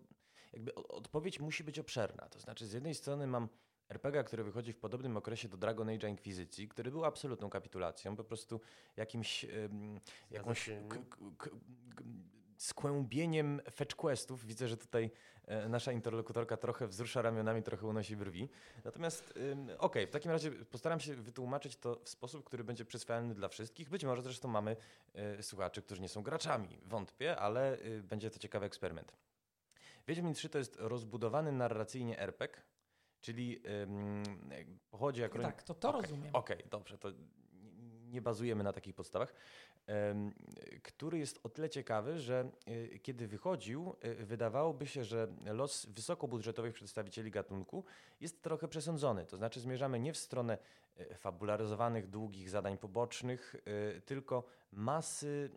[0.52, 2.28] Jakby odpowiedź musi być obszerna.
[2.28, 3.48] To znaczy, z jednej strony mam
[3.88, 8.24] RPG, który wychodzi w podobnym okresie do Dragon Age'a Inkwizycji, który był absolutną kapitulacją, po
[8.24, 8.60] prostu
[8.96, 9.44] jakimś...
[9.44, 10.70] ym, jakąś
[12.58, 14.46] skłębieniem fetch questów.
[14.46, 15.10] Widzę, że tutaj
[15.46, 18.48] e, nasza interlokutorka trochę wzrusza ramionami, trochę unosi brwi.
[18.84, 19.34] Natomiast
[19.78, 23.88] okej, w takim razie postaram się wytłumaczyć to w sposób, który będzie przyswajalny dla wszystkich.
[23.88, 24.76] Być może zresztą mamy
[25.14, 26.78] e, słuchaczy, którzy nie są graczami.
[26.84, 29.12] Wątpię, ale y, będzie to ciekawy eksperyment.
[30.08, 32.62] Wiedźmin 3 to jest rozbudowany narracyjnie RPG,
[33.20, 34.22] czyli ym,
[34.90, 35.42] pochodzi jak...
[35.42, 36.30] Tak, to to Okej, rozumiem.
[36.32, 37.08] Okej, dobrze, to
[38.06, 39.34] nie bazujemy na takich podstawach,
[40.82, 46.74] który jest o tyle ciekawy, że y, kiedy wychodził, y, wydawałoby się, że los wysokobudżetowych
[46.74, 47.84] przedstawicieli gatunku
[48.20, 49.26] jest trochę przesądzony.
[49.26, 50.58] To znaczy zmierzamy nie w stronę
[51.00, 53.56] y, fabularyzowanych, długich zadań pobocznych,
[54.04, 55.50] tylko masy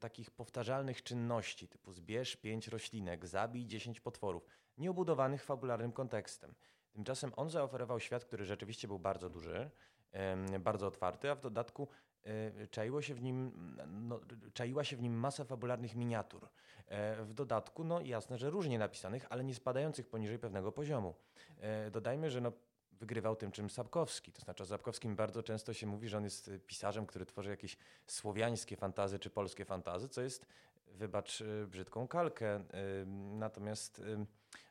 [0.00, 4.46] takich powtarzalnych czynności typu zbierz pięć roślinek, zabij 10 potworów,
[4.78, 6.54] nieobudowanych fabularnym kontekstem.
[6.92, 9.70] Tymczasem on zaoferował świat, który rzeczywiście był bardzo duży,
[10.60, 12.07] bardzo otwarty, a w dodatku e,
[12.70, 13.52] czaiło się w nim,
[13.86, 14.20] no,
[14.54, 16.48] czaiła się w nim masa fabularnych miniatur.
[16.86, 21.14] E, W dodatku, no jasne, że różnie napisanych, ale nie spadających poniżej pewnego poziomu.
[21.60, 22.52] E, Dodajmy, że no,
[22.92, 24.32] wygrywał tym czym Sapkowski.
[24.32, 27.50] To znaczy o Sapkowskim bardzo często się mówi, że on jest e, pisarzem, który tworzy
[27.50, 30.46] jakieś słowiańskie fantazy czy polskie fantazy, co jest,
[30.94, 32.54] wybacz, e, brzydką kalkę.
[32.54, 32.62] E,
[33.38, 34.02] Natomiast,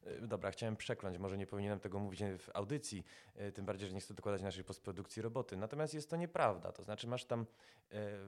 [0.05, 3.05] e, dobra, chciałem przekląć, może nie powinienem tego mówić w audycji,
[3.53, 5.57] tym bardziej, że nie chcę dokładać naszej postprodukcji roboty.
[5.57, 6.71] Natomiast jest to nieprawda.
[6.71, 7.45] To znaczy masz tam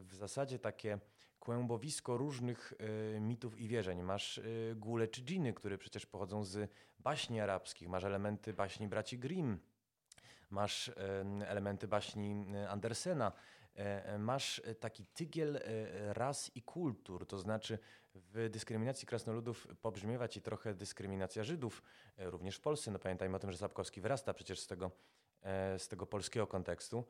[0.02, 1.00] w zasadzie takie
[1.40, 2.74] kłębowisko różnych
[3.20, 4.02] mitów i wierzeń.
[4.02, 4.42] Masz
[4.76, 7.90] gule czy dżiny, które przecież pochodzą z baśni arabskich.
[7.90, 9.60] Masz elementy baśni braci Grimm.
[10.50, 10.92] Masz
[11.48, 13.32] elementy baśni Andersena.
[13.80, 15.60] E, e, Masz e, taki tygiel
[16.14, 17.80] ras i kultur, to znaczy
[18.16, 21.84] w dyskryminacji krasnoludów pobrzmiewa ci trochę dyskryminacja Żydów,
[22.18, 22.92] również w Polsce.
[22.92, 24.92] No pamiętajmy o tym, że Sapkowski wyrasta przecież z tego,
[25.78, 27.06] z tego polskiego kontekstu.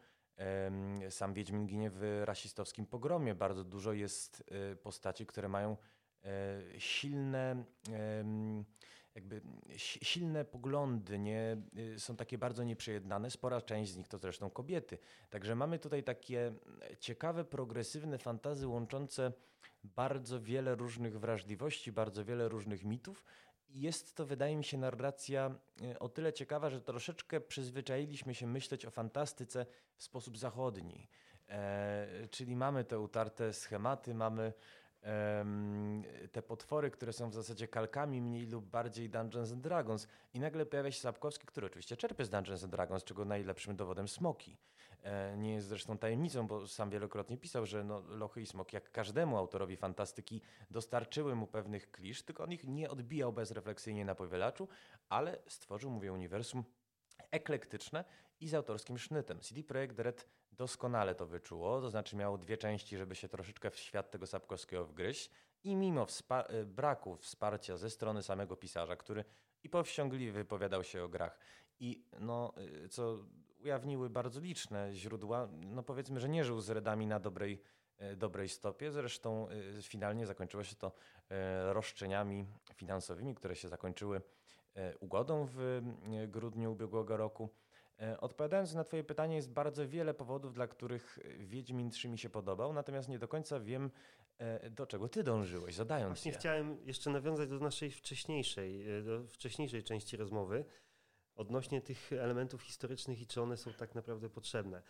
[1.09, 3.35] Sam Wiedźmin ginie w rasistowskim pogromie.
[3.35, 4.43] Bardzo dużo jest
[4.83, 5.77] postaci, które mają
[6.77, 7.63] silne
[9.19, 9.41] jakby
[9.77, 11.57] silne poglądy, nie,
[11.95, 13.31] y, są takie bardzo nieprzejednane.
[13.31, 14.97] Spora część z nich to zresztą kobiety.
[15.29, 16.53] Także mamy tutaj takie
[16.99, 19.33] ciekawe, progresywne fantazy łączące
[19.83, 23.25] bardzo wiele różnych wrażliwości, bardzo wiele różnych mitów.
[23.69, 28.85] Jest to, wydaje mi się, narracja y, o tyle ciekawa, że troszeczkę przyzwyczailiśmy się myśleć
[28.85, 29.65] o fantastyce
[29.95, 31.07] w sposób zachodni.
[31.49, 34.53] E, czyli mamy te utarte schematy, mamy
[36.31, 40.65] te potwory, które są w zasadzie kalkami mniej lub bardziej Dungeons and Dragons i nagle
[40.65, 44.57] pojawia się Sapkowski, który oczywiście czerpie z Dungeons and Dragons, czego najlepszym dowodem Smoki.
[45.03, 48.91] E, nie jest zresztą tajemnicą, bo sam wielokrotnie pisał, że no, Lochy i Smok, jak
[48.91, 50.41] każdemu autorowi fantastyki,
[50.71, 54.67] dostarczyły mu pewnych klisz, tylko on ich nie odbijał bezrefleksyjnie na powielaczu,
[55.09, 56.63] ale stworzył, mówię, uniwersum
[57.31, 58.03] eklektyczne
[58.39, 59.39] i z autorskim sznytem.
[59.39, 60.25] CD Projekt Red
[60.59, 64.85] doskonale to wyczuło, to znaczy miało dwie części, żeby się troszeczkę w świat tego Sapkowskiego
[64.85, 65.31] wgryźć
[65.63, 66.07] i mimo
[66.49, 69.25] y, braku wsparcia ze strony samego pisarza, który
[69.63, 71.39] i powściągliwie wypowiadał się o grach
[71.79, 72.53] i no,
[72.85, 73.17] y, co
[73.63, 77.61] ujawniły bardzo liczne źródła, no powiedzmy, że nie żył z redami na dobrej,
[78.01, 78.91] y, dobrej stopie.
[78.91, 79.47] Zresztą
[79.81, 80.91] finalnie zakończyło się to
[81.65, 84.21] roszczeniami finansowymi, które się zakończyły
[84.99, 85.81] ugodą w
[86.27, 87.49] grudniu ubiegłego roku.
[88.01, 92.29] E, odpowiadając na Twoje pytanie, jest bardzo wiele powodów, dla których Wiedźmin 3 mi się
[92.29, 93.91] podobał, natomiast nie do końca wiem,
[94.37, 96.37] e, do czego Ty dążyłeś, zadając Właśnie je.
[96.37, 100.65] chciałem jeszcze nawiązać do naszej wcześniejszej, e, do wcześniejszej części rozmowy
[101.35, 104.81] odnośnie tych elementów historycznych i czy one są tak naprawdę potrzebne.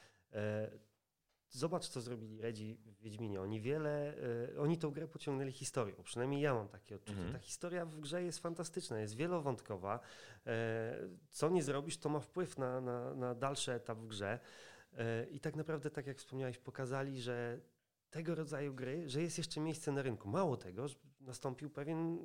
[1.52, 3.42] Zobacz, co zrobili Redzi w Wiedźminie.
[3.42, 4.18] Oni wiele,
[4.54, 5.96] y, oni tą grę pociągnęli historią.
[6.04, 7.18] Przynajmniej ja mam takie odczucie.
[7.18, 7.34] Mhm.
[7.34, 10.00] Ta historia w grze jest fantastyczna, jest wielowątkowa.
[10.48, 10.96] E,
[11.30, 14.40] co nie zrobisz, to ma wpływ na, na, na dalszy etap w grze.
[14.98, 17.60] E, I tak naprawdę, tak jak wspomniałeś, pokazali, że
[18.10, 20.30] tego rodzaju gry, że jest jeszcze miejsce na rynku.
[20.30, 20.86] Mało tego,
[21.22, 22.20] nastąpił pewien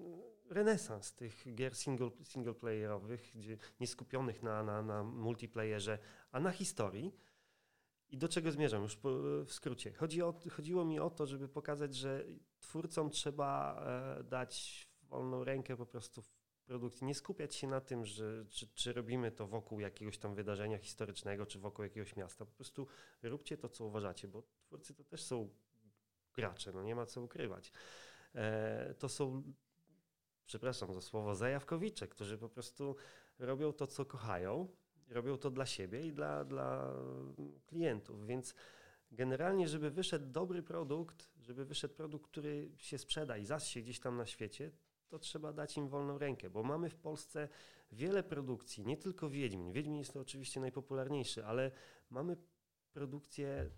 [0.50, 5.98] renesans tych gier single, singleplayerowych, gdzie nie skupionych na, na, na multiplayerze,
[6.32, 7.14] a na historii.
[8.10, 8.98] I do czego zmierzam już
[9.46, 9.92] w skrócie?
[9.92, 12.24] Chodzi o, chodziło mi o to, żeby pokazać, że
[12.60, 13.82] twórcom trzeba
[14.20, 16.30] e, dać wolną rękę po prostu w
[16.64, 17.06] produkcji.
[17.06, 21.46] Nie skupiać się na tym, że, czy, czy, robimy to wokół jakiegoś tam wydarzenia historycznego,
[21.46, 22.44] czy wokół jakiegoś miasta.
[22.46, 22.86] Po prostu
[23.22, 25.50] róbcie to, co uważacie, bo twórcy to też są
[26.34, 27.72] gracze, no nie ma co ukrywać.
[28.34, 29.42] E, to są,
[30.46, 32.96] przepraszam za słowo, zajawkowicze, którzy po prostu
[33.38, 34.68] robią to, co kochają
[35.08, 36.94] robią to dla siebie i dla, dla
[37.66, 38.54] klientów, więc
[39.12, 44.16] generalnie, żeby wyszedł dobry produkt, żeby wyszedł produkt, który się sprzeda i zaś gdzieś tam
[44.16, 44.70] na świecie,
[45.08, 47.48] to trzeba dać im wolną rękę, bo mamy w Polsce
[47.92, 49.72] wiele produkcji, nie tylko Wiedźmin.
[49.72, 51.70] Wiedźmin jest to oczywiście najpopularniejszy, ale
[52.10, 52.36] mamy
[52.92, 53.70] produkcję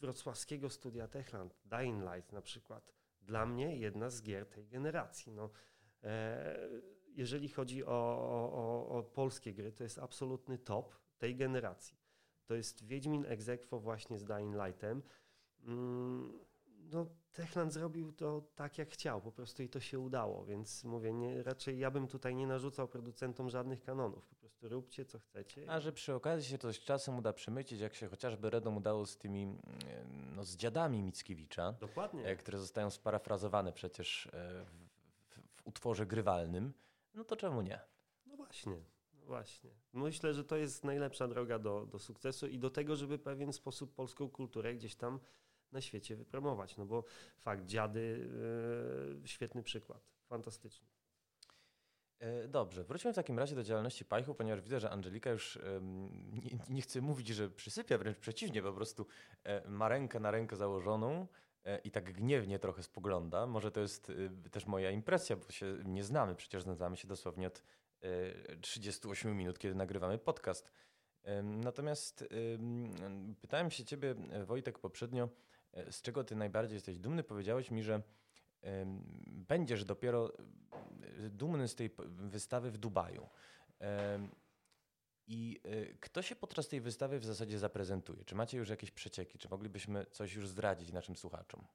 [0.00, 2.92] wrocławskiego studia Techland, Dying Light na przykład.
[3.22, 5.32] Dla mnie jedna z gier tej generacji.
[5.32, 5.50] No,
[6.02, 6.68] e,
[7.16, 11.96] jeżeli chodzi o, o, o, polskie gry, to jest absolutny top tej generacji.
[12.46, 15.02] To jest Wiedźmin Exequo właśnie z Dying Lightem.
[15.64, 16.38] Mm,
[16.92, 21.12] no, Techland zrobił to tak, jak chciał, po prostu i to się udało, więc mówię,
[21.12, 25.70] nie, raczej ja bym tutaj nie narzucał producentom żadnych kanonów, po prostu róbcie, co chcecie.
[25.70, 29.16] A że przy okazji się z czasem uda przemycić, jak się chociażby Redom udało z
[29.16, 29.58] tymi, mm,
[30.36, 32.24] no, z dziadami Mickiewicza, Dokładnie.
[32.24, 34.30] E, które zostają sparafrazowane przecież e,
[34.64, 34.70] w,
[35.28, 36.72] w, w utworze grywalnym,
[37.14, 37.80] no to czemu nie?
[38.26, 38.82] No właśnie,
[39.12, 39.70] no właśnie.
[39.92, 43.52] Myślę, że to jest najlepsza droga do, do sukcesu i do tego, żeby w pewien
[43.52, 45.20] sposób polską kulturę gdzieś tam
[45.72, 46.76] na świecie wypromować.
[46.76, 47.04] No bo
[47.38, 48.30] fakt, dziady,
[49.20, 50.88] yy, świetny przykład, fantastyczny.
[52.18, 55.58] E, dobrze, wróćmy w takim razie do działalności Pajchu, ponieważ widzę, że Angelika już
[56.32, 59.06] nie, nie chce mówić, że przysypia, wręcz przeciwnie, po prostu
[59.44, 61.26] e, ma rękę na rękę założoną
[61.84, 63.46] i tak gniewnie trochę spogląda.
[63.46, 67.46] Może to jest y, też moja impresja, bo się nie znamy, przecież znamy się dosłownie
[67.46, 67.62] od
[68.60, 70.70] 38 e, minut, kiedy nagrywamy podcast.
[71.42, 72.24] Natomiast
[73.40, 74.14] pytałem się ciebie,
[74.46, 75.28] Wojtek, poprzednio,
[75.72, 77.22] e, z czego ty najbardziej jesteś dumny.
[77.22, 78.02] Powiedziałeś mi, że
[79.26, 80.32] będziesz dopiero
[81.30, 83.28] dumny z tej wystawy w Dubaju.
[85.32, 88.24] I y, kto się podczas tej wystawy w zasadzie zaprezentuje?
[88.24, 89.38] Czy macie już jakieś przecieki?
[89.38, 91.66] Czy moglibyśmy coś już zdradzić naszym słuchaczom?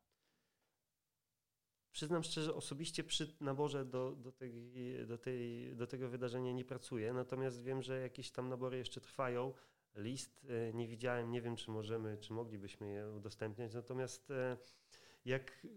[1.91, 4.71] Przyznam szczerze, osobiście przy naborze do, do, tej,
[5.07, 9.53] do, tej, do tego wydarzenia nie pracuję, natomiast wiem, że jakieś tam nabory jeszcze trwają.
[9.95, 13.73] List y, nie widziałem, nie wiem, czy możemy, czy moglibyśmy je udostępniać.
[13.73, 14.33] Natomiast y,
[15.25, 15.67] jak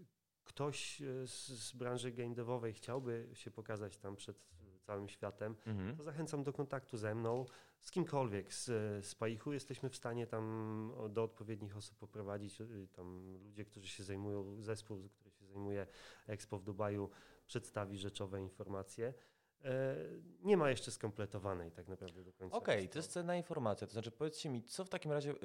[0.43, 4.49] ktoś z, z branży game devowej chciałby się pokazać tam przed
[4.89, 5.97] całym światem, mhm.
[5.97, 7.45] to zachęcam do kontaktu ze mną,
[7.79, 8.65] z kimkolwiek z,
[9.05, 9.53] z Paichu.
[9.53, 12.61] Jesteśmy w stanie tam do odpowiednich osób poprowadzić.
[12.61, 15.87] Y, tam ludzie, którzy się zajmują, zespół, który się zajmuje
[16.27, 17.09] Expo w Dubaju,
[17.47, 19.13] przedstawi rzeczowe informacje.
[20.43, 22.57] nie ma jeszcze skompletowanej tak naprawdę do końca.
[22.57, 23.87] Okej, okay, to jest cenna informacja.
[23.87, 25.35] To znaczy powiedzcie mi, co w takim razie,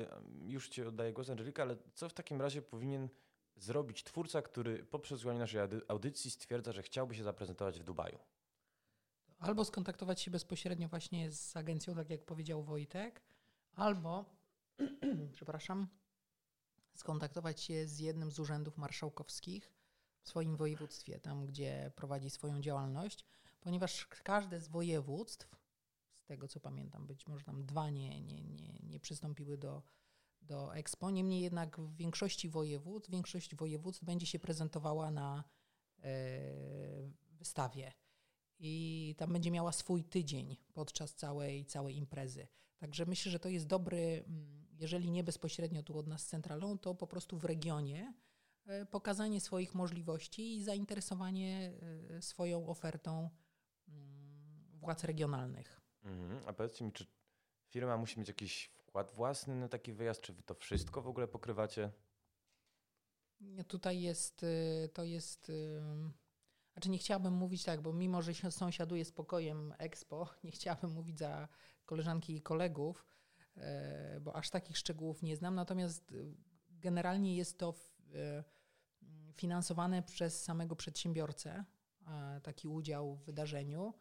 [0.42, 3.08] już Ci oddaję głos Angelika, ale co w takim razie powinien
[3.56, 8.18] zrobić twórca, który po przesłuchaniu naszej audycji stwierdza, że chciałby się zaprezentować w Dubaju?
[9.44, 13.22] Albo skontaktować się bezpośrednio właśnie z agencją, tak jak powiedział Wojtek,
[13.74, 14.24] albo,
[15.32, 15.88] przepraszam,
[16.94, 19.72] skontaktować się z jednym z urzędów marszałkowskich
[20.22, 23.24] w swoim województwie, tam gdzie prowadzi swoją działalność,
[23.60, 25.56] ponieważ każde z województw,
[26.16, 29.82] z tego co pamiętam, być może tam dwa nie, nie, nie, nie przystąpiły do,
[30.42, 35.44] do Expo, niemniej jednak w większości województw, większość województw będzie się prezentowała na
[36.02, 36.10] e,
[37.32, 37.92] wystawie
[38.66, 42.48] i tam będzie miała swój tydzień podczas całej, całej imprezy.
[42.78, 46.94] Także myślę, że to jest dobry, mm, jeżeli nie bezpośrednio tu od nas centralą, to
[46.94, 48.14] po prostu w regionie
[48.66, 51.72] e, pokazanie swoich możliwości i zainteresowanie
[52.10, 53.30] e, swoją ofertą
[53.88, 55.80] mm, władz regionalnych.
[56.02, 56.42] Mhm.
[56.46, 57.06] A powiedzcie mi, czy
[57.68, 61.28] firma musi mieć jakiś wkład własny na taki wyjazd, czy wy to wszystko w ogóle
[61.28, 61.90] pokrywacie?
[63.68, 65.52] Tutaj jest, y, to jest
[66.74, 70.90] znaczy nie chciałabym mówić tak, bo mimo, że się sąsiaduję z pokojem Expo, nie chciałabym
[70.90, 71.48] mówić za
[71.86, 73.06] koleżanki i kolegów,
[73.56, 75.54] e, bo aż takich szczegółów nie znam.
[75.54, 76.14] Natomiast e,
[76.70, 77.74] generalnie jest to
[78.14, 78.44] e,
[79.32, 81.64] finansowane przez samego przedsiębiorcę,
[82.42, 83.94] taki udział w wydarzeniu,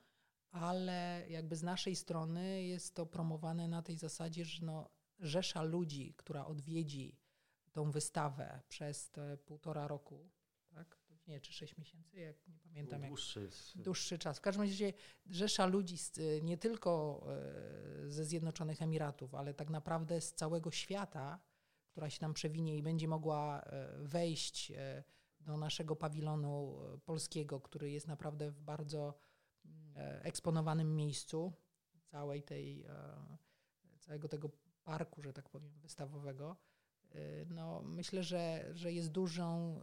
[0.52, 6.14] ale jakby z naszej strony jest to promowane na tej zasadzie, że no, rzesza ludzi,
[6.18, 7.18] która odwiedzi
[7.72, 10.30] tą wystawę przez te półtora roku?
[11.28, 13.08] Nie, czy 6 miesięcy, jak nie pamiętam.
[13.08, 14.38] Dłuższy, jak, dłuższy czas.
[14.38, 14.94] W każdym razie
[15.26, 17.24] rzesza ludzi z, nie tylko
[18.06, 21.40] e, ze Zjednoczonych Emiratów, ale tak naprawdę z całego świata,
[21.92, 24.72] która się tam przewinie i będzie mogła e, wejść
[25.40, 29.18] do naszego pawilonu polskiego, który jest naprawdę w bardzo
[30.22, 31.54] eksponowanym miejscu
[32.06, 32.86] całej tej,
[34.00, 34.50] całego tego
[34.84, 36.73] parku, że tak powiem, wystawowego Y,
[37.50, 39.80] no, myślę, że, że jest dużą,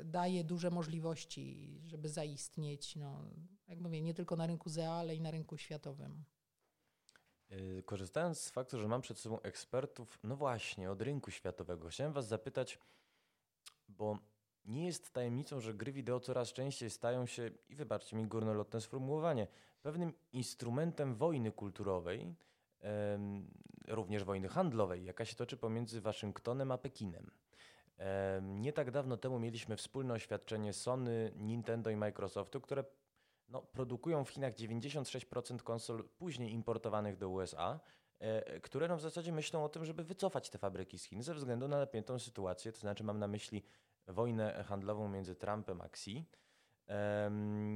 [0.00, 3.30] y, daje duże możliwości, żeby zaistnieć, no,
[3.68, 6.24] jak mówię, nie tylko na rynku ZEA, ale i na rynku światowym.
[7.50, 12.12] Y, korzystając z faktu, że mam przed sobą ekspertów, no właśnie, od rynku światowego, chciałem
[12.12, 12.78] Was zapytać,
[13.88, 14.18] bo
[14.64, 19.46] nie jest tajemnicą, że gry wideo coraz częściej stają się, i wybaczcie mi górnolotne sformułowanie,
[19.82, 22.34] pewnym instrumentem wojny kulturowej,
[23.88, 27.30] również wojny handlowej, jaka się toczy pomiędzy Waszyngtonem a Pekinem.
[28.42, 32.84] Nie tak dawno temu mieliśmy wspólne oświadczenie Sony, Nintendo i Microsoftu, które
[33.48, 37.80] no, produkują w Chinach 96% konsol później importowanych do USA,
[38.18, 41.34] e, które no, w zasadzie myślą o tym, żeby wycofać te fabryki z Chin ze
[41.34, 43.62] względu na napiętą sytuację, to znaczy mam na myśli
[44.06, 46.24] wojnę handlową między Trumpem a Xi.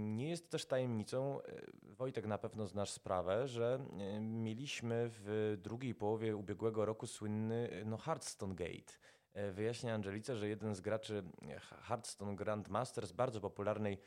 [0.05, 5.95] Nie jest też tajemnicą, e, Wojtek na pewno znasz sprawę, że e, mieliśmy w drugiej
[5.95, 8.93] połowie ubiegłego roku słynny e, no, Hearthstone Gate.
[9.53, 11.23] Wyjaśnia Angelice, że jeden z graczy
[11.83, 13.99] Hearthstone Grandmasters, bardzo popularnej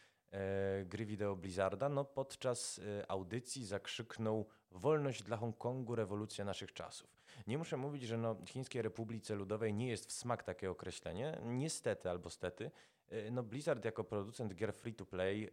[0.85, 7.17] gry wideo Blizzarda, no, podczas audycji zakrzyknął wolność dla Hongkongu, rewolucja naszych czasów.
[7.47, 12.09] Nie muszę mówić, że no, Chińskiej Republice Ludowej nie jest w smak takie określenie, niestety
[12.09, 12.71] albo stety,
[13.31, 15.51] no Blizzard jako producent gier free to play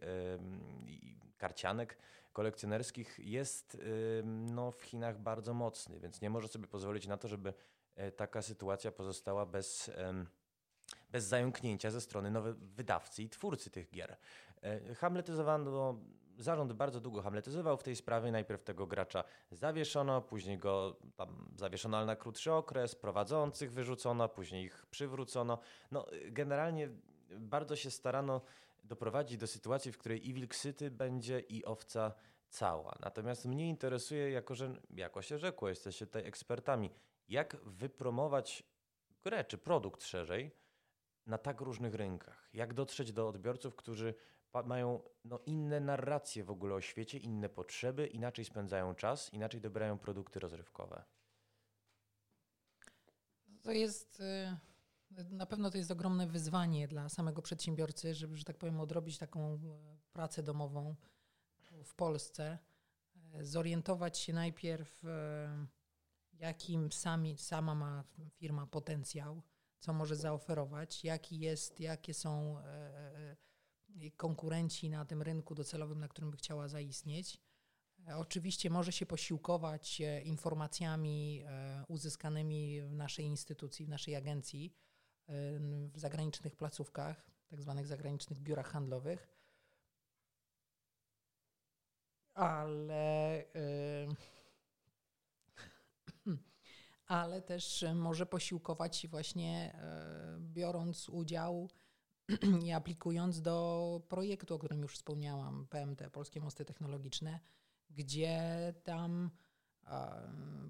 [0.87, 1.97] i karcianek
[2.33, 3.77] kolekcjonerskich jest
[4.23, 7.53] no, w Chinach bardzo mocny, więc nie może sobie pozwolić na to, żeby
[7.95, 9.91] e, taka sytuacja pozostała bez,
[11.09, 14.17] bez zająknięcia ze strony nowy wydawcy i twórcy tych gier.
[14.61, 15.99] E, hamletyzowano,
[16.37, 18.31] zarząd bardzo długo hamletyzował w tej sprawie.
[18.31, 24.65] Najpierw tego gracza zawieszono, później go tam zawieszono ale na krótszy okres, prowadzących wyrzucono, później
[24.65, 25.57] ich przywrócono.
[25.91, 26.89] No, generalnie
[27.39, 28.41] bardzo się starano
[28.83, 32.13] doprowadzić do sytuacji, w której i wilk syty będzie i owca
[32.49, 32.97] cała.
[32.99, 36.89] Natomiast mnie interesuje, jako że, jako się rzekło, jesteście tutaj ekspertami,
[37.29, 38.63] jak wypromować
[39.23, 40.51] grę czy produkt szerzej
[41.25, 42.49] na tak różnych rynkach?
[42.53, 44.13] Jak dotrzeć do odbiorców, którzy
[44.65, 49.97] mają no, inne narracje w ogóle o świecie, inne potrzeby, inaczej spędzają czas, inaczej dobierają
[49.97, 51.03] produkty rozrywkowe?
[53.63, 54.19] To jest.
[54.19, 54.72] Y
[55.31, 59.53] na pewno to jest ogromne wyzwanie dla samego przedsiębiorcy, żeby, że tak powiem, odrobić taką
[59.53, 59.59] e,
[60.13, 60.95] pracę domową
[61.83, 62.57] w Polsce,
[63.33, 65.67] e, zorientować się najpierw, e,
[66.33, 68.03] jakim sami, sama ma
[68.35, 69.41] firma potencjał,
[69.79, 72.57] co może zaoferować, jaki jest, jakie są
[74.17, 77.41] konkurenci na tym rynku docelowym, na którym by chciała zaistnieć.
[78.15, 81.43] Oczywiście może się posiłkować informacjami
[81.87, 84.73] uzyskanymi w naszej instytucji, w naszej agencji,
[85.27, 89.33] w zagranicznych placówkach, tak zwanych zagranicznych biurach handlowych.
[92.33, 93.43] ale,
[97.07, 99.75] ale też może posiłkować się właśnie
[100.39, 101.69] biorąc udział
[102.65, 107.39] i aplikując do projektu, o którym już wspomniałam, PMT, Polskie Mosty Technologiczne,
[107.89, 109.29] gdzie tam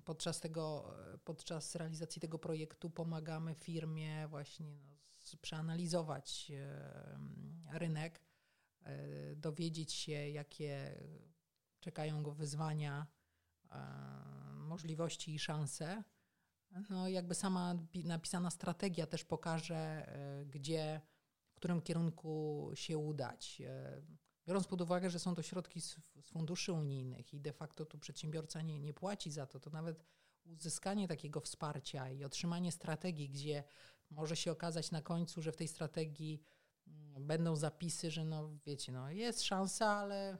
[0.05, 6.51] podczas, tego, podczas realizacji tego projektu pomagamy firmie właśnie no, przeanalizować
[7.71, 8.21] rynek,
[8.81, 10.99] e, dowiedzieć się, jakie
[11.79, 13.07] czekają go wyzwania,
[14.53, 16.03] możliwości i szanse.
[16.89, 21.01] No, jakby sama napisana strategia też pokaże, e, gdzie
[21.63, 23.61] którym kierunku się udać.
[24.47, 27.97] Biorąc pod uwagę, że są to środki z, z funduszy unijnych i de facto tu
[27.97, 30.05] przedsiębiorca nie, nie płaci za to, to nawet
[30.45, 33.63] uzyskanie takiego wsparcia i otrzymanie strategii, gdzie
[34.09, 36.43] może się okazać na końcu, że w tej strategii
[36.87, 40.37] mm, będą zapisy, że no wiecie, no jest szansa, ale,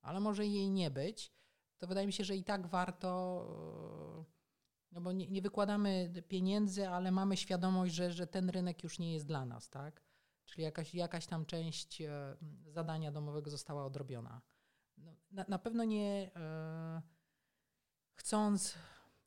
[0.00, 1.32] ale może jej nie być,
[1.78, 3.08] to wydaje mi się, że i tak warto,
[4.20, 4.24] e,
[4.92, 9.12] no bo nie, nie wykładamy pieniędzy, ale mamy świadomość, że, że ten rynek już nie
[9.12, 10.07] jest dla nas, tak?
[10.48, 12.36] Czyli jakaś, jakaś tam część e,
[12.66, 14.40] zadania domowego została odrobiona.
[14.96, 17.02] No, na, na, pewno nie e,
[18.14, 18.74] chcąc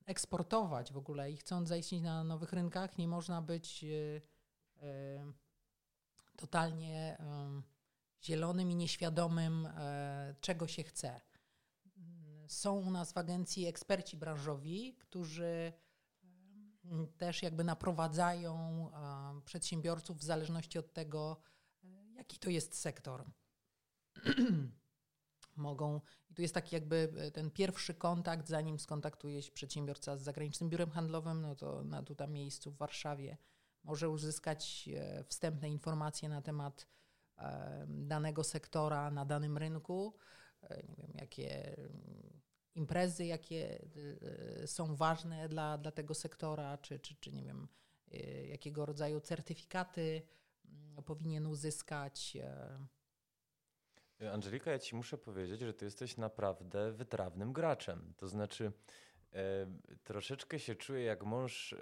[0.06, 5.34] eksportować w ogóle i chcąc zaistnieć na nowych rynkach, nie można być e,
[6.36, 7.18] totalnie
[8.24, 9.70] zielonym i nieświadomym,
[10.42, 11.22] czego się chce.
[12.48, 15.74] Są u nas w agencji eksperci branżowi, którzy
[17.18, 18.90] też jakby naprowadzają
[19.46, 21.38] przedsiębiorców w zależności od tego,
[21.84, 23.24] e, jaki to jest sektor.
[25.56, 30.22] Mogą, i tu jest taki jakby e, ten pierwszy kontakt, zanim skontaktuje się przedsiębiorca z
[30.22, 33.38] zagranicznym biurem handlowym, no to na tu tam miejscu w Warszawie
[33.84, 36.88] może uzyskać e, wstępne informacje na temat
[37.88, 40.16] danego sektora na danym rynku.
[40.70, 41.76] Nie wiem, jakie
[42.76, 47.68] imprezy, jakie y, y, są ważne dla, dla tego sektora, czy, czy, czy nie wiem,
[48.14, 50.22] y, jakiego rodzaju certyfikaty
[50.66, 52.38] mm, powinien uzyskać.
[52.42, 52.80] E.
[54.30, 58.14] Angelika, ja ci muszę powiedzieć, że ty jesteś naprawdę wytrawnym graczem.
[58.18, 58.72] To znaczy,
[59.34, 59.68] e,
[60.04, 61.78] troszeczkę się czuję jak mąż e,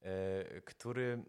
[0.00, 1.24] e, który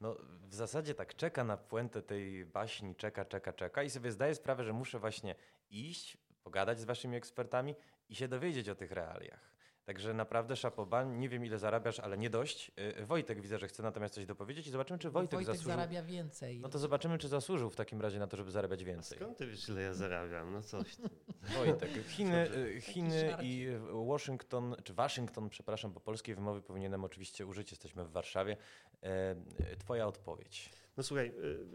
[0.00, 0.16] no,
[0.48, 4.64] w zasadzie tak czeka na puentę tej baśni, czeka, czeka, czeka i sobie zdaje sprawę,
[4.64, 5.34] że muszę właśnie
[5.70, 7.74] iść, pogadać z waszymi ekspertami
[8.08, 9.56] i się dowiedzieć o tych realiach.
[9.84, 12.72] Także naprawdę szapoba, nie wiem ile zarabiasz, ale nie dość.
[13.00, 15.70] Y, Wojtek widzę, że chce natomiast coś dopowiedzieć i zobaczymy, czy Wojtek, Wojtek zasłużył.
[15.70, 16.60] zarabia więcej.
[16.60, 19.18] No to zobaczymy, czy zasłużył w takim razie na to, żeby zarabiać więcej.
[19.18, 20.52] A skąd ty wiesz, ile ja zarabiam?
[20.52, 20.96] No coś.
[21.56, 23.66] Wojtek, Chiny, y, Chiny i
[24.06, 28.56] Washington, czy Waszyngton, przepraszam, po polskiej wymowy powinienem oczywiście użyć, jesteśmy w Warszawie.
[29.02, 29.36] E,
[29.78, 30.70] twoja odpowiedź.
[30.96, 31.66] No słuchaj, y,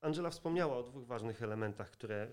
[0.00, 2.28] Angela wspomniała o dwóch ważnych elementach, które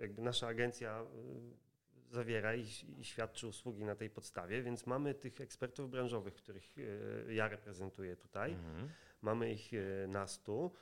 [0.00, 2.64] jakby nasza agencja y, zawiera i,
[2.98, 8.16] i, świadczy usługi na tej podstawie, więc mamy tych ekspertów branżowych, których y, ja reprezentuję
[8.16, 8.52] tutaj.
[8.52, 8.88] Mhm.
[9.22, 10.72] Mamy ich y, na stu.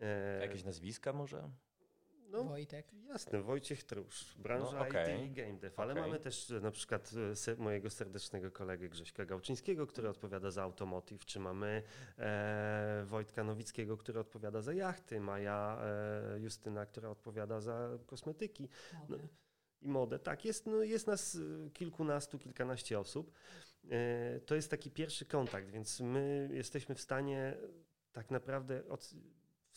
[0.00, 1.50] E, Jakieś nazwiska może?
[2.28, 2.86] No, Wojtek.
[3.08, 5.16] Jasne, Wojciech Trusz, branża no, okay.
[5.16, 6.06] IT i game dev, ale okay.
[6.06, 11.40] mamy też na przykład se, mojego serdecznego kolegę Grześka Gałczyńskiego, który odpowiada za automotive, czy
[11.40, 11.82] mamy
[12.18, 18.68] e, Wojtka Nowickiego, który odpowiada za jachty, Maja e, Justyna, która odpowiada za kosmetyki.
[19.08, 19.16] No,
[19.82, 20.44] I modę, tak.
[20.44, 23.32] Jest, no, jest nas e, kilkunastu, kilkanaście osób.
[23.90, 27.56] E, to jest taki pierwszy kontakt, więc my jesteśmy w stanie
[28.12, 29.14] tak naprawdę od,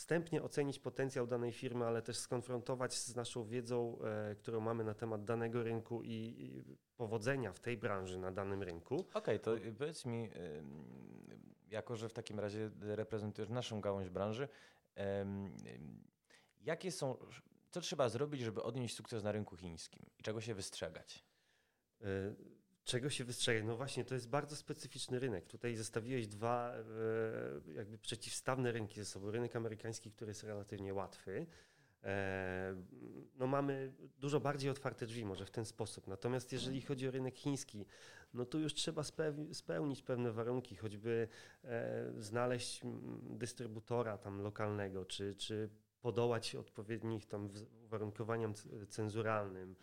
[0.02, 4.94] wstępnie ocenić potencjał danej firmy, ale też skonfrontować z naszą wiedzą, e, którą mamy na
[4.94, 6.64] temat danego rynku i, i
[6.98, 8.96] powodzenia w tej branży na danym rynku.
[8.96, 10.30] Okej, okay, to powiedz mi,
[11.68, 14.48] jako że w takim razie reprezentujesz naszą gałąź branży,
[16.62, 17.18] jakie są,
[17.70, 21.26] co trzeba zrobić, żeby odnieść sukces na rynku chińskim i czego się wystrzegać?
[22.84, 23.64] Czego się wystrzegać?
[23.66, 25.46] No właśnie, to jest bardzo specyficzny rynek.
[25.46, 29.32] Tutaj zestawiłeś dwa e, jakby przeciwstawne rynki ze sobą.
[29.32, 31.48] Rynek amerykański, który jest relatywnie łatwy.
[32.04, 32.76] E,
[33.36, 36.08] no mamy dużo bardziej otwarte drzwi, może w ten sposób.
[36.08, 37.86] Natomiast jeżeli chodzi o rynek chiński,
[38.34, 39.04] no tu już trzeba
[39.54, 41.28] spełnić pewne warunki, choćby
[41.64, 42.82] e, znaleźć
[43.24, 45.70] dystrybutora tam lokalnego, czy, czy
[46.02, 47.50] podołać odpowiednich tam
[47.84, 48.54] uwarunkowaniom
[48.90, 49.76] cenzuralnym.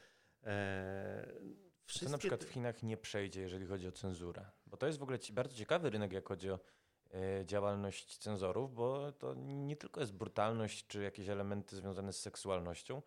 [1.89, 2.07] Wszystkie...
[2.07, 4.45] Co na przykład w Chinach nie przejdzie, jeżeli chodzi o cenzurę?
[4.66, 6.61] Bo to jest w ogóle bardzo ciekawy rynek, jak chodzi o
[7.11, 13.03] e, działalność cenzorów, bo to nie tylko jest brutalność czy jakieś elementy związane z seksualnością,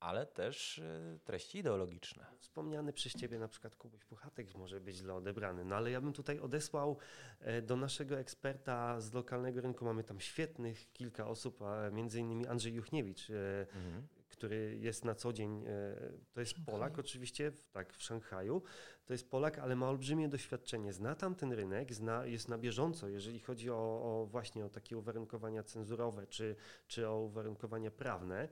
[0.00, 2.26] ale też e, treści ideologiczne.
[2.38, 6.12] Wspomniany przez Ciebie na przykład Kubuś Puchatek może być źle odebrany, no ale ja bym
[6.12, 6.98] tutaj odesłał
[7.40, 12.46] e, do naszego eksperta z lokalnego rynku, mamy tam świetnych kilka osób, a między innymi
[12.46, 14.08] Andrzej Juchniewicz, mhm
[14.38, 15.96] który jest na co dzień, e,
[16.32, 16.54] to jest.
[16.66, 18.62] Polak oczywiście, tak, w Szanghaju.
[19.06, 20.92] To jest Polak, ale ma olbrzymie doświadczenie.
[20.92, 24.98] Zna tam ten rynek, zna, jest na bieżąco, jeżeli chodzi o, o właśnie o takie
[24.98, 28.48] uwarunkowania cenzurowe czy, czy o uwarunkowania prawne.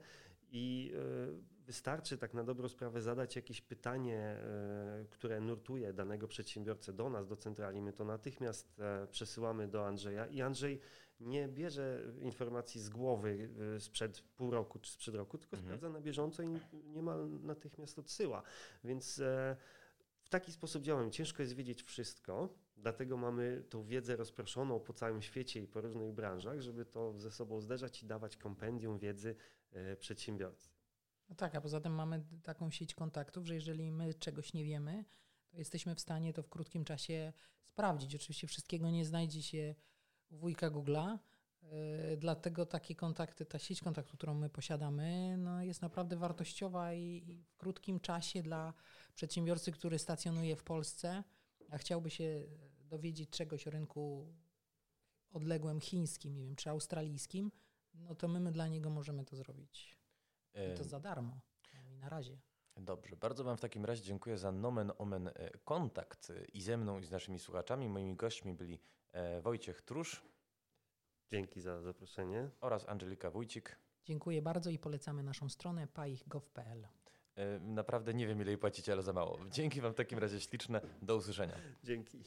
[0.51, 6.93] I e, wystarczy tak na dobrą sprawę zadać jakieś pytanie, e, które nurtuje danego przedsiębiorcę
[6.93, 7.81] do nas, do centrali.
[7.81, 10.79] My to natychmiast e, przesyłamy do Andrzeja i Andrzej
[11.19, 15.67] nie bierze informacji z głowy e, sprzed pół roku czy sprzed roku, tylko Mhm.
[15.67, 16.47] sprawdza na bieżąco i
[16.93, 18.43] niemal natychmiast odsyła.
[18.83, 19.21] Więc
[20.21, 21.11] w taki sposób działamy.
[21.11, 26.11] Ciężko jest wiedzieć wszystko, dlatego mamy tą wiedzę rozproszoną po całym świecie i po różnych
[26.13, 29.35] branżach, żeby to ze sobą zderzać i dawać kompendium wiedzy
[29.99, 30.76] przedsiębiorcy.
[31.29, 35.05] No tak, a poza tym mamy taką sieć kontaktów, że jeżeli my czegoś nie wiemy,
[35.49, 38.15] to jesteśmy w stanie to w krótkim czasie sprawdzić.
[38.15, 39.75] Oczywiście wszystkiego nie znajdzie się
[40.29, 41.17] u wujka Google'a,
[41.61, 47.23] yy, dlatego takie kontakty, ta sieć kontaktów, którą my posiadamy, no jest naprawdę wartościowa i,
[47.27, 48.73] i w krótkim czasie dla
[49.15, 51.23] przedsiębiorcy, który stacjonuje w Polsce,
[51.69, 52.47] a chciałby się
[52.79, 54.33] dowiedzieć czegoś o rynku
[55.31, 57.51] odległym chińskim, nie wiem, czy australijskim,
[57.93, 59.96] no to my, my dla niego możemy to zrobić.
[60.73, 61.39] I to za darmo.
[61.91, 62.37] I na razie.
[62.77, 65.31] Dobrze, bardzo Wam w takim razie dziękuję za nomen omen e,
[65.65, 67.89] kontakt e, i ze mną, i z naszymi słuchaczami.
[67.89, 68.79] Moimi gośćmi byli
[69.11, 70.23] e, Wojciech Trusz
[71.31, 72.49] Dzięki za zaproszenie.
[72.61, 73.79] oraz Angelika Wójcik.
[74.05, 76.87] Dziękuję bardzo i polecamy naszą stronę paich.gov.pl.
[77.61, 79.39] Naprawdę nie wiem, ile jej płacicie, ale za mało.
[79.51, 80.81] Dzięki Wam w takim razie śliczne.
[81.01, 81.55] Do usłyszenia.
[81.83, 82.23] Dzięki.